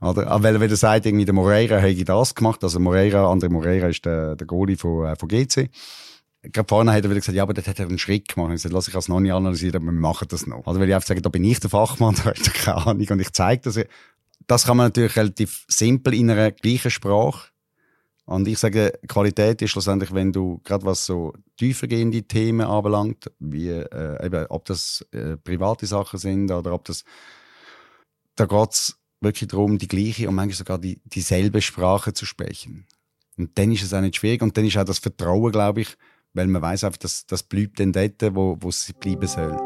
Oder? 0.00 0.26
Aber 0.26 0.44
weil, 0.44 0.60
wenn 0.60 0.70
er 0.70 0.76
sagt, 0.76 1.06
irgendwie 1.06 1.24
der 1.24 1.34
Moreira 1.34 1.78
hätte 1.78 2.04
das 2.04 2.34
gemacht, 2.34 2.62
also 2.62 2.78
Moreira, 2.78 3.32
André 3.32 3.48
Moreira 3.48 3.88
ist 3.88 4.04
der, 4.04 4.36
der 4.36 4.46
Goalie 4.46 4.76
von, 4.76 5.06
äh, 5.06 5.16
von 5.16 5.28
GC, 5.28 5.70
gerade 6.52 6.68
vorne 6.68 6.92
hat 6.92 7.04
er 7.04 7.10
wieder 7.10 7.20
gesagt, 7.20 7.36
ja, 7.36 7.42
aber 7.42 7.54
das 7.54 7.66
hat 7.66 7.78
er 7.78 7.86
einen 7.86 7.98
Schritt 7.98 8.28
gemacht. 8.28 8.50
Ich 8.50 8.62
gesagt, 8.62 8.72
lass 8.74 8.88
ich 8.88 8.94
das 8.94 9.08
noch 9.08 9.20
nicht 9.20 9.32
analysieren, 9.32 9.76
aber 9.76 9.86
wir 9.86 9.92
machen 9.92 10.28
das 10.28 10.46
noch. 10.46 10.66
Also, 10.66 10.80
weil 10.80 10.88
ich 10.88 10.94
einfach 10.94 11.08
sage, 11.08 11.22
da 11.22 11.28
bin 11.28 11.44
ich 11.44 11.60
der 11.60 11.70
Fachmann, 11.70 12.14
da 12.24 12.24
hat 12.24 12.46
er 12.46 12.52
keine 12.52 12.86
Ahnung 12.86 13.06
und 13.08 13.20
ich 13.20 13.32
zeige 13.32 13.62
das. 13.62 13.80
Das 14.46 14.66
kann 14.66 14.76
man 14.76 14.86
natürlich 14.86 15.16
relativ 15.16 15.64
simpel 15.68 16.14
in 16.14 16.30
einer 16.30 16.50
gleichen 16.50 16.90
Sprache. 16.90 17.48
Und 18.26 18.48
ich 18.48 18.58
sage, 18.58 18.98
Qualität 19.06 19.60
ist 19.60 19.70
schlussendlich, 19.70 20.12
wenn 20.14 20.32
du, 20.32 20.60
gerade 20.64 20.84
was 20.84 21.04
so 21.04 21.34
tiefergehende 21.58 22.22
Themen 22.22 22.66
anbelangt, 22.66 23.30
wie, 23.38 23.68
äh, 23.68 24.26
eben, 24.26 24.46
ob 24.48 24.64
das 24.64 25.04
äh, 25.12 25.36
private 25.36 25.86
Sachen 25.86 26.18
sind 26.18 26.50
oder 26.50 26.72
ob 26.72 26.84
das, 26.86 27.04
da 28.34 28.46
geht's 28.46 28.98
wirklich 29.20 29.48
darum, 29.48 29.78
die 29.78 29.88
gleiche 29.88 30.28
und 30.28 30.34
manchmal 30.34 30.56
sogar 30.56 30.78
die, 30.78 31.00
dieselbe 31.04 31.60
Sprache 31.60 32.14
zu 32.14 32.24
sprechen. 32.24 32.86
Und 33.36 33.58
dann 33.58 33.72
ist 33.72 33.82
es 33.82 33.92
auch 33.92 34.00
nicht 34.00 34.16
schwierig 34.16 34.42
und 34.42 34.56
dann 34.56 34.64
ist 34.64 34.76
auch 34.76 34.84
das 34.84 34.98
Vertrauen, 34.98 35.52
glaube 35.52 35.82
ich, 35.82 35.96
weil 36.34 36.48
man 36.48 36.60
weiß 36.60 36.84
einfach, 36.84 36.98
dass 36.98 37.26
das 37.26 37.42
bleibt 37.44 37.80
dann 37.80 37.92
dort, 37.92 38.20
wo, 38.34 38.56
wo 38.60 38.68
es 38.68 38.92
bleiben 39.00 39.26
soll. 39.26 39.56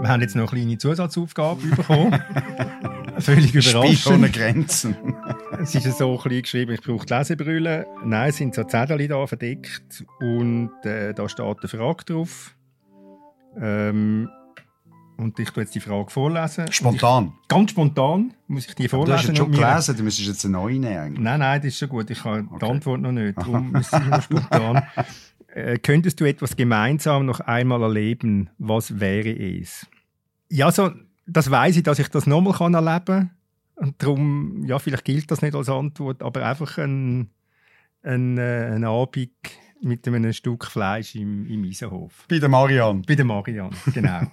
Wir 0.00 0.08
haben 0.08 0.20
jetzt 0.20 0.36
noch 0.36 0.52
eine 0.52 0.60
kleine 0.60 0.78
Zusatzaufgabe 0.78 1.66
bekommen. 1.66 2.22
Völlig 3.18 3.52
überraschend. 3.52 4.06
Ohne 4.06 4.30
Grenzen. 4.30 4.96
es 5.60 5.74
ist 5.74 5.98
so 5.98 6.16
klein 6.16 6.42
geschrieben, 6.42 6.72
ich 6.72 6.82
brauche 6.82 7.04
Lesebrille. 7.08 7.84
Nein, 8.04 8.28
es 8.28 8.36
sind 8.36 8.54
so 8.54 8.62
Zettel 8.62 9.08
da 9.08 9.26
verdeckt 9.26 10.04
und 10.20 10.70
äh, 10.84 11.12
da 11.14 11.28
steht 11.28 11.44
eine 11.44 11.68
Frage 11.68 12.04
drauf. 12.04 12.54
Ähm, 13.60 14.30
und 15.18 15.38
ich 15.38 15.50
tue 15.50 15.64
jetzt 15.64 15.74
die 15.74 15.80
Frage 15.80 16.10
vorlesen. 16.10 16.70
Spontan? 16.70 17.32
Ich, 17.42 17.48
ganz 17.48 17.72
spontan 17.72 18.34
muss 18.46 18.66
ich 18.66 18.74
die 18.74 18.88
vorlesen. 18.88 19.10
du 19.10 19.18
hast 19.18 19.28
jetzt 19.28 19.36
schon 19.36 19.50
gelesen, 19.50 19.96
du 19.96 20.02
müsstest 20.04 20.28
jetzt 20.28 20.44
eine 20.44 20.52
neue 20.52 20.78
nehmen. 20.78 21.14
Nein, 21.20 21.40
nein, 21.40 21.60
das 21.60 21.68
ist 21.68 21.78
schon 21.78 21.88
gut. 21.88 22.08
Ich 22.08 22.24
habe 22.24 22.46
okay. 22.48 22.58
die 22.62 22.70
Antwort 22.70 23.00
noch 23.00 23.12
nicht. 23.12 23.36
Darum 23.36 23.74
ich 23.80 23.92
immer 23.92 24.22
spontan. 24.22 24.82
Äh, 25.48 25.78
könntest 25.78 26.20
du 26.20 26.24
etwas 26.24 26.56
gemeinsam 26.56 27.26
noch 27.26 27.40
einmal 27.40 27.82
erleben? 27.82 28.50
Was 28.58 29.00
wäre 29.00 29.30
es? 29.30 29.86
Ja, 30.50 30.70
so, 30.70 30.90
das 31.26 31.50
weiß 31.50 31.76
ich, 31.76 31.82
dass 31.82 31.98
ich 31.98 32.08
das 32.08 32.26
nochmal 32.26 32.54
erleben 32.74 33.04
kann. 33.04 33.30
Und 33.74 34.02
darum, 34.02 34.64
ja, 34.64 34.78
vielleicht 34.78 35.04
gilt 35.04 35.30
das 35.30 35.42
nicht 35.42 35.54
als 35.54 35.68
Antwort, 35.68 36.22
aber 36.22 36.46
einfach 36.46 36.78
ein, 36.78 37.30
ein, 38.02 38.38
äh, 38.38 38.72
ein 38.74 38.84
Abend 38.84 39.30
mit 39.80 40.06
einem 40.06 40.32
Stück 40.32 40.64
Fleisch 40.64 41.14
im, 41.14 41.46
im 41.46 41.64
Isenhof. 41.64 42.24
Bei 42.28 42.38
der 42.38 42.48
Marianne. 42.48 43.02
Bei 43.06 43.14
der 43.14 43.24
Marianne, 43.24 43.76
genau. 43.92 44.30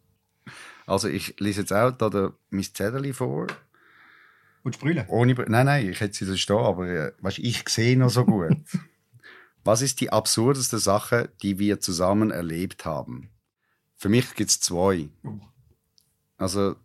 also 0.86 1.08
ich 1.08 1.38
lese 1.38 1.60
jetzt 1.60 1.72
auch 1.72 1.92
da 1.92 2.08
der, 2.08 2.32
mein 2.50 2.62
Zettel 2.62 3.12
vor. 3.14 3.46
Und 4.62 4.74
sprühen? 4.74 5.04
Ohne, 5.08 5.34
nein, 5.34 5.66
nein, 5.66 5.88
ich 5.88 6.00
hätte 6.00 6.14
sie 6.14 6.26
da 6.26 6.36
stehen, 6.36 6.56
aber 6.56 6.88
äh, 6.88 7.12
weißt, 7.20 7.38
ich 7.38 7.68
sehe 7.68 7.96
noch 7.96 8.10
so 8.10 8.24
gut. 8.24 8.56
Was 9.64 9.82
ist 9.82 10.00
die 10.00 10.10
absurdeste 10.10 10.78
Sache, 10.78 11.30
die 11.42 11.58
wir 11.58 11.80
zusammen 11.80 12.30
erlebt 12.30 12.84
haben? 12.84 13.30
Für 13.96 14.08
mich 14.08 14.34
gibt 14.34 14.50
es 14.50 14.60
zwei. 14.60 15.08
Oh. 15.24 15.40
Also, 16.36 16.76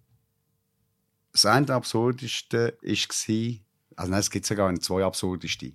das 1.31 1.45
eine 1.45 1.69
absurdeste 1.69 2.77
war, 2.81 3.95
also 3.95 4.11
nein, 4.11 4.19
es 4.19 4.31
gibt 4.31 4.45
sogar 4.45 4.73
zwei 4.79 5.03
absurdeste. 5.03 5.73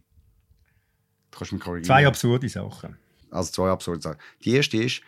Du 1.30 1.38
kannst 1.38 1.52
mich 1.52 1.62
korrigieren. 1.62 1.84
Zwei 1.84 2.06
absurde 2.06 2.48
Sachen. 2.48 2.96
Also 3.30 3.52
zwei 3.52 3.70
absurde 3.70 4.00
Sachen. 4.00 4.18
Die 4.44 4.54
erste 4.54 4.82
ist, 4.82 5.02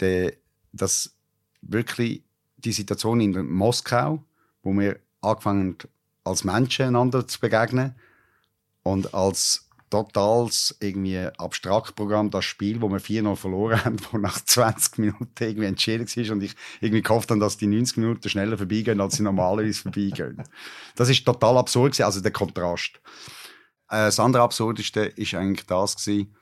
der, 0.00 0.32
dass 0.72 1.14
wirklich 1.62 2.22
die 2.56 2.72
Situation 2.72 3.20
in 3.20 3.50
Moskau, 3.50 4.24
wo 4.62 4.72
wir 4.72 4.98
angefangen 5.20 5.78
als 6.24 6.44
Menschen 6.44 6.86
einander 6.86 7.26
zu 7.26 7.40
begegnen 7.40 7.94
und 8.82 9.14
als 9.14 9.68
totales 9.90 10.76
irgendwie 10.80 11.18
Abstraktprogramm, 11.18 12.30
das 12.30 12.44
Spiel, 12.44 12.80
wo 12.82 12.88
wir 12.90 13.00
4-0 13.00 13.36
verloren 13.36 13.84
haben, 13.84 13.96
wo 14.10 14.18
nach 14.18 14.42
20 14.42 14.98
Minuten 14.98 15.28
irgendwie 15.40 15.66
entschieden 15.66 16.06
war 16.06 16.32
und 16.32 16.42
ich 16.42 16.54
irgendwie 16.80 17.02
gehofft 17.02 17.30
habe, 17.30 17.40
dass 17.40 17.56
die 17.56 17.66
90 17.66 17.96
Minuten 17.98 18.28
schneller 18.28 18.58
vorbeigehen, 18.58 19.00
als 19.00 19.16
sie 19.16 19.22
normalerweise 19.22 19.82
vorbeigehen. 19.82 20.42
Das 20.94 21.08
ist 21.08 21.24
total 21.24 21.56
absurd 21.56 21.92
gewesen, 21.92 22.04
also 22.04 22.20
der 22.20 22.32
Kontrast. 22.32 23.00
Äh, 23.88 24.06
das 24.06 24.20
andere 24.20 24.42
Absurdeste 24.42 25.00
ist 25.00 25.34
eigentlich 25.34 25.66
das 25.66 25.96
gewesen, 25.96 26.34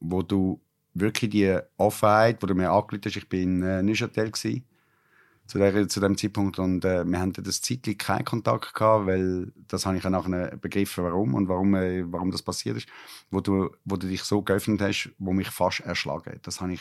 wo 0.00 0.22
du 0.22 0.60
wirklich 0.94 1.30
die 1.30 1.58
Offenheit, 1.76 2.42
wo 2.42 2.46
du 2.46 2.54
mir 2.54 2.70
angerufen 2.70 3.02
hast, 3.04 3.16
ich 3.16 3.28
bin 3.28 3.62
in 3.62 3.62
äh, 3.62 3.82
Neuchâtel 3.82 4.30
gewesen, 4.30 4.64
zu, 5.46 5.58
der, 5.58 5.88
zu 5.88 6.00
dem 6.00 6.16
Zeitpunkt 6.16 6.58
und 6.58 6.84
äh, 6.84 7.04
wir 7.04 7.20
hatten 7.20 7.42
das 7.42 7.60
zeitlich 7.60 7.98
keinen 7.98 8.24
Kontakt 8.24 8.74
gehabt, 8.74 9.06
weil 9.06 9.52
das 9.68 9.86
habe 9.86 9.96
ich 9.96 10.04
ja 10.04 10.10
nachher 10.10 10.56
begriffen, 10.56 11.04
warum 11.04 11.34
und 11.34 11.48
warum, 11.48 11.74
äh, 11.74 12.04
warum 12.10 12.30
das 12.30 12.42
passiert 12.42 12.76
ist, 12.76 12.88
wo 13.30 13.40
du, 13.40 13.70
wo 13.84 13.96
du 13.96 14.06
dich 14.06 14.22
so 14.22 14.42
geöffnet 14.42 14.80
hast, 14.80 15.10
wo 15.18 15.32
mich 15.32 15.50
fast 15.50 15.80
erschlagen 15.80 16.32
hat. 16.32 16.46
Das 16.46 16.60
habe 16.60 16.74
ich, 16.74 16.80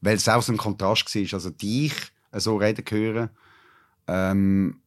weil 0.00 0.16
es 0.16 0.28
auch 0.28 0.42
so 0.42 0.52
ein 0.52 0.58
Kontrast 0.58 1.14
war, 1.14 1.34
also 1.34 1.50
dich 1.50 1.94
so 2.32 2.56
reden 2.56 2.84
hören, 2.88 3.30
ähm, 4.06 4.80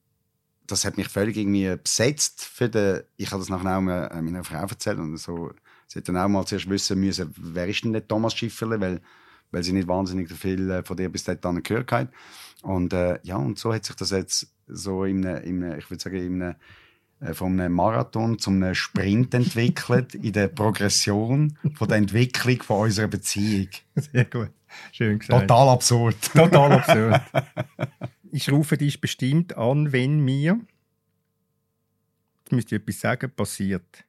das 0.67 0.86
hat 0.86 0.97
mich 0.97 1.08
völlig 1.08 1.38
irgendwie 1.38 1.76
besetzt 1.76 2.43
für 2.43 2.69
den, 2.69 3.02
ich 3.17 3.32
habe 3.32 3.39
das 3.39 3.49
nachher 3.49 3.78
auch 3.78 3.82
meiner 3.82 4.43
Frau 4.43 4.58
erzählt 4.58 4.99
und 4.99 5.17
so, 5.17 5.52
sie 5.88 5.99
hat 5.99 6.08
dann 6.08 6.17
auch 6.17 6.28
mal 6.28 6.45
zuerst 6.45 6.69
wissen 6.69 6.99
müssen, 6.99 7.34
wer 7.38 7.67
ist 7.67 7.84
denn 7.84 7.93
der 7.93 8.08
Thomas 8.08 8.34
Schifferle, 8.34 8.80
weil, 8.80 9.02
weil 9.52 9.63
sie 9.63 9.73
nicht 9.73 9.88
wahnsinnig 9.88 10.32
viel 10.32 10.69
äh, 10.69 10.84
von 10.84 10.97
dir 10.97 11.10
bis 11.10 11.23
dahin 11.23 11.63
gehört 11.63 11.91
hat. 11.91 12.10
Und 12.62 12.93
äh, 12.93 13.19
ja, 13.23 13.36
und 13.36 13.60
so 13.60 13.73
hat 13.73 13.86
sich 13.86 13.95
das 13.95 14.12
jetzt 14.12 14.54
so 14.67 15.04
in 15.04 15.26
einem, 15.26 15.43
in 15.43 15.63
einem 15.63 15.80
ich 15.80 15.89
würde 15.89 16.02
sagen, 16.02 16.15
in 16.15 16.41
einem, 16.41 16.56
äh, 17.19 17.34
von 17.34 17.60
einem 17.60 17.73
Marathon 17.73 18.39
zum 18.39 18.56
einem 18.56 18.73
Sprint 18.73 19.34
entwickelt, 19.34 20.15
in 20.15 20.34
der 20.34 20.47
Progression 20.47 21.58
von 21.76 21.88
der 21.88 21.97
Entwicklung 21.97 22.62
von 22.62 22.82
unserer 22.86 23.08
Beziehung. 23.08 23.67
Sehr 23.95 24.26
gut. 24.26 24.49
Schön 24.91 25.19
gesagt. 25.19 25.41
Total 25.41 25.69
absurd. 25.69 26.15
Total 26.34 26.71
absurd. 26.71 27.21
ich 28.34 28.52
rufe 28.52 28.78
dich 28.78 29.00
bestimmt 29.00 29.56
an, 29.58 29.91
wenn 29.91 30.19
mir, 30.19 30.60
jetzt 32.39 32.52
müsste 32.52 32.76
ich 32.76 32.82
etwas 32.82 33.00
sagen, 33.00 33.32
passiert. 33.32 34.06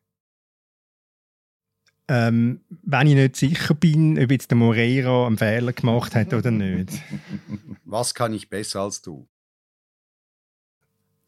Ähm, 2.09 2.63
wenn 2.69 3.07
ich 3.07 3.15
nicht 3.15 3.37
sicher 3.37 3.75
bin, 3.75 4.19
ob 4.19 4.31
jetzt 4.31 4.51
der 4.51 4.57
Moreira 4.57 5.27
einen 5.27 5.37
Fehler 5.39 5.73
gemacht 5.73 6.15
hat 6.15 6.33
oder 6.33 6.51
nicht. 6.51 7.03
Was 7.85 8.15
kann 8.15 8.33
ich 8.33 8.49
besser 8.49 8.81
als 8.81 9.03
du? 9.03 9.29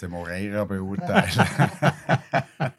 Der 0.00 0.08
Moreira 0.08 0.64
beurteilen. 0.64 1.46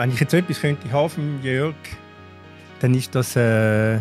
wenn 0.00 0.12
ich 0.12 0.20
jetzt 0.20 0.32
etwas 0.32 0.62
könnte 0.62 0.90
haben 0.90 1.10
von 1.10 1.42
Jörg, 1.42 1.74
dann 2.80 2.94
ist 2.94 3.14
das 3.14 3.36
äh, 3.36 3.98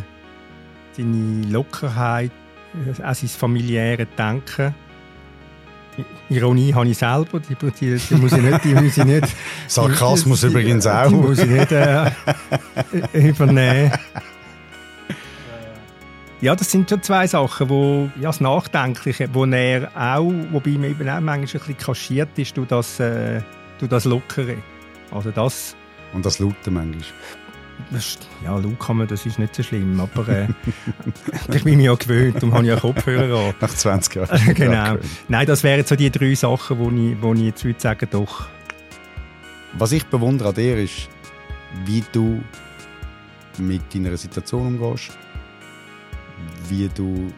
seine 0.93 1.45
Lockerheit, 1.49 2.31
äh, 2.73 3.03
auch 3.03 3.13
sein 3.13 3.27
familiäre 3.27 4.05
Denken. 4.05 4.73
Ironie 6.29 6.73
habe 6.73 6.87
ich 6.87 6.97
selber, 6.97 7.41
die, 7.41 7.53
die, 7.55 7.97
die 7.97 8.15
muss 8.15 8.31
ich 8.31 8.41
nicht... 8.41 8.63
Die 8.63 8.73
muss 8.73 8.97
ich 8.97 9.03
nicht 9.03 9.27
Sarkasmus 9.67 10.39
die, 10.39 10.47
übrigens 10.47 10.87
auch. 10.87 11.09
Die 11.09 11.15
muss 11.15 11.39
ich 11.39 11.49
nicht 11.49 11.71
äh, 11.73 12.09
übernehmen. 13.13 13.91
Ja, 16.39 16.55
das 16.55 16.71
sind 16.71 16.89
schon 16.89 17.03
zwei 17.03 17.27
Sachen, 17.27 17.67
wo 17.67 18.09
ja, 18.15 18.29
das 18.29 18.39
Nachdenkliche, 18.39 19.27
wo 19.33 19.43
er 19.43 19.91
auch, 19.93 20.31
wobei 20.51 20.71
man 20.71 20.91
eben 20.91 21.09
auch 21.09 21.19
manchmal 21.19 21.35
ein 21.35 21.45
bisschen 21.45 21.77
kaschiert 21.77 22.29
ist, 22.37 22.55
durch 22.55 22.69
das, 22.69 23.01
äh, 23.01 23.41
durch 23.79 23.89
das 23.89 24.05
Lockere. 24.05 24.55
Also 25.11 25.31
das... 25.31 25.75
Und 26.13 26.25
das 26.25 26.39
Laute 26.39 26.71
manchmal. 26.71 27.03
Ja, 28.43 28.59
man, 28.93 29.07
das 29.07 29.25
ist 29.25 29.39
nicht 29.39 29.55
so 29.55 29.63
schlimm, 29.63 29.99
aber 29.99 30.27
äh, 30.27 30.47
ich 31.53 31.63
bin 31.63 31.77
mir 31.77 31.85
ja 31.85 31.95
gewöhnt, 31.95 32.35
darum 32.35 32.53
habe 32.53 32.67
ja 32.67 32.75
Kopfhörer 32.75 33.49
an. 33.49 33.53
Nach 33.61 33.73
20 33.73 34.15
Jahren. 34.15 34.53
genau. 34.53 34.97
Nein, 35.27 35.47
das 35.47 35.63
wären 35.63 35.85
so 35.85 35.95
die 35.95 36.11
drei 36.11 36.35
Sachen, 36.35 36.77
wo 36.77 36.89
ich, 36.91 37.21
wo 37.21 37.33
ich 37.33 37.41
jetzt 37.41 37.63
würde 37.63 37.79
sagen, 37.79 38.07
doch. 38.11 38.47
Was 39.77 39.91
ich 39.91 40.05
bewundere 40.05 40.49
an 40.49 40.55
dir 40.55 40.77
ist, 40.77 41.09
wie 41.85 42.03
du 42.11 42.43
mit 43.57 43.93
deiner 43.93 44.17
Situation 44.17 44.79
umgehst, 44.79 45.11
wie 46.67 46.89
du 46.89 47.31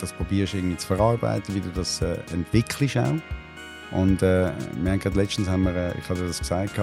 das 0.00 0.12
probierst 0.12 0.54
irgendwie 0.54 0.76
zu 0.76 0.86
verarbeiten, 0.86 1.54
wie 1.54 1.60
du 1.60 1.70
das 1.74 2.00
äh, 2.02 2.16
entwickelst 2.32 2.98
auch. 2.98 3.14
Und 3.90 4.22
äh, 4.22 4.50
wir 4.82 4.92
haben 4.92 4.98
gerade 4.98 5.16
letztens, 5.20 5.48
haben 5.48 5.64
wir, 5.64 5.74
äh, 5.74 5.98
ich 5.98 6.08
hatte 6.08 6.26
das 6.26 6.38
gesagt, 6.38 6.78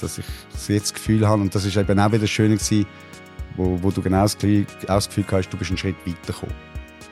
dass 0.00 0.18
ich 0.18 0.24
jetzt 0.68 0.86
das 0.86 0.94
Gefühl 0.94 1.26
habe, 1.26 1.42
und 1.42 1.54
das 1.54 1.64
ist 1.64 1.76
eben 1.76 1.98
auch 1.98 2.12
wieder 2.12 2.26
schön 2.26 2.52
gewesen, 2.52 2.86
wo, 3.56 3.78
wo 3.82 3.90
du 3.90 4.02
genau 4.02 4.22
das, 4.22 4.36
das 4.86 5.08
Gefühl 5.08 5.24
hast, 5.30 5.50
du 5.50 5.56
bist 5.56 5.70
einen 5.70 5.78
Schritt 5.78 5.96
weitergekommen. 6.06 6.54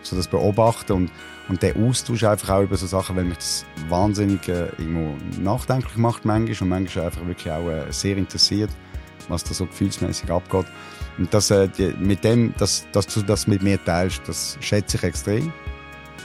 So 0.02 0.16
das 0.16 0.28
Beobachten 0.28 0.92
und, 0.92 1.10
und 1.48 1.62
der 1.62 1.76
Austausch 1.76 2.24
einfach 2.24 2.50
auch 2.50 2.62
über 2.62 2.76
so 2.76 2.86
Sachen, 2.86 3.16
weil 3.16 3.24
mich 3.24 3.38
das 3.38 3.66
wahnsinnig 3.88 4.48
äh, 4.48 4.68
irgendwo 4.78 5.16
nachdenklich 5.40 5.96
macht 5.96 6.24
manchmal 6.24 6.56
und 6.62 6.68
manchmal 6.68 7.06
einfach 7.06 7.26
wirklich 7.26 7.52
auch 7.52 7.68
äh, 7.68 7.90
sehr 7.90 8.16
interessiert, 8.16 8.70
was 9.28 9.44
da 9.44 9.54
so 9.54 9.66
gefühlsmäßig 9.66 10.30
abgeht. 10.30 10.66
Und 11.18 11.34
das, 11.34 11.50
äh, 11.50 11.68
die, 11.68 11.94
mit 11.98 12.22
dem, 12.24 12.54
dass, 12.58 12.86
dass 12.92 13.06
du 13.08 13.22
das 13.22 13.46
mit 13.46 13.62
mir 13.62 13.82
teilst, 13.84 14.22
das 14.26 14.56
schätze 14.60 14.96
ich 14.96 15.02
extrem. 15.02 15.52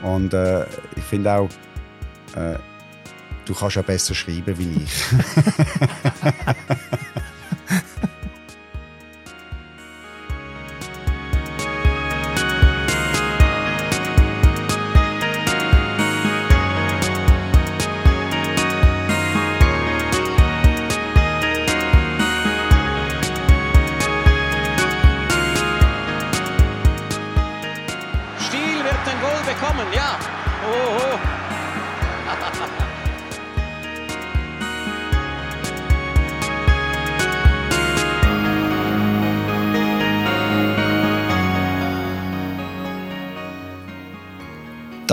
Und 0.03 0.33
äh, 0.33 0.65
ich 0.95 1.03
finde 1.03 1.33
auch, 1.33 1.49
äh, 2.35 2.57
du 3.45 3.53
kannst 3.53 3.75
ja 3.75 3.81
besser 3.81 4.15
schreiben 4.15 4.57
wie 4.57 4.83
ich. 4.83 5.03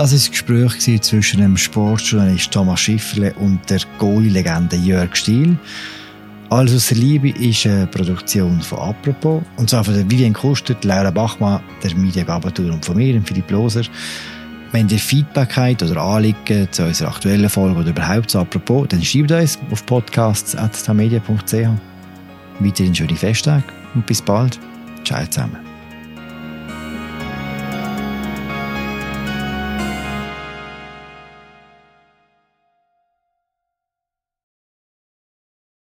Das 0.01 0.09
war 0.09 0.17
das 0.17 0.31
Gespräch 0.31 1.01
zwischen 1.03 1.41
dem 1.41 1.55
Sportjournalist 1.55 2.49
Thomas 2.49 2.79
Schifferle 2.79 3.35
und 3.35 3.59
der 3.69 3.81
Goalie-Legende 3.99 4.75
Jörg 4.75 5.15
Stiel. 5.15 5.55
Alles 6.49 6.73
aus 6.73 6.87
der 6.87 6.97
Liebe 6.97 7.29
ist 7.29 7.67
eine 7.67 7.85
Produktion 7.85 8.59
von 8.61 8.79
«Apropos» 8.79 9.43
und 9.57 9.69
zwar 9.69 9.83
von 9.83 9.93
Vivian 10.09 10.33
Kuster, 10.33 10.75
Laura 10.81 11.11
Bachmann, 11.11 11.61
der 11.83 11.93
Mediagabatur 11.93 12.73
und 12.73 12.83
von 12.83 12.97
mir, 12.97 13.21
Philipp 13.21 13.51
Loser. 13.51 13.83
Wenn 14.71 14.89
ihr 14.89 14.97
Feedback 14.97 15.55
habt 15.55 15.83
oder 15.83 16.01
Anliegen 16.01 16.67
zu 16.71 16.83
unserer 16.83 17.09
aktuellen 17.09 17.47
Folge 17.47 17.81
oder 17.81 17.89
überhaupt 17.91 18.31
zu 18.31 18.39
«Apropos», 18.39 18.87
dann 18.87 19.03
schreibt 19.03 19.31
uns 19.31 19.59
auf 19.69 19.85
podcasts.tamedia.ch. 19.85 21.69
Weiterhin 22.59 22.95
schöne 22.95 23.15
Festtage 23.15 23.65
und 23.93 24.07
bis 24.07 24.19
bald. 24.19 24.59
Ciao 25.03 25.23
zusammen. 25.27 25.70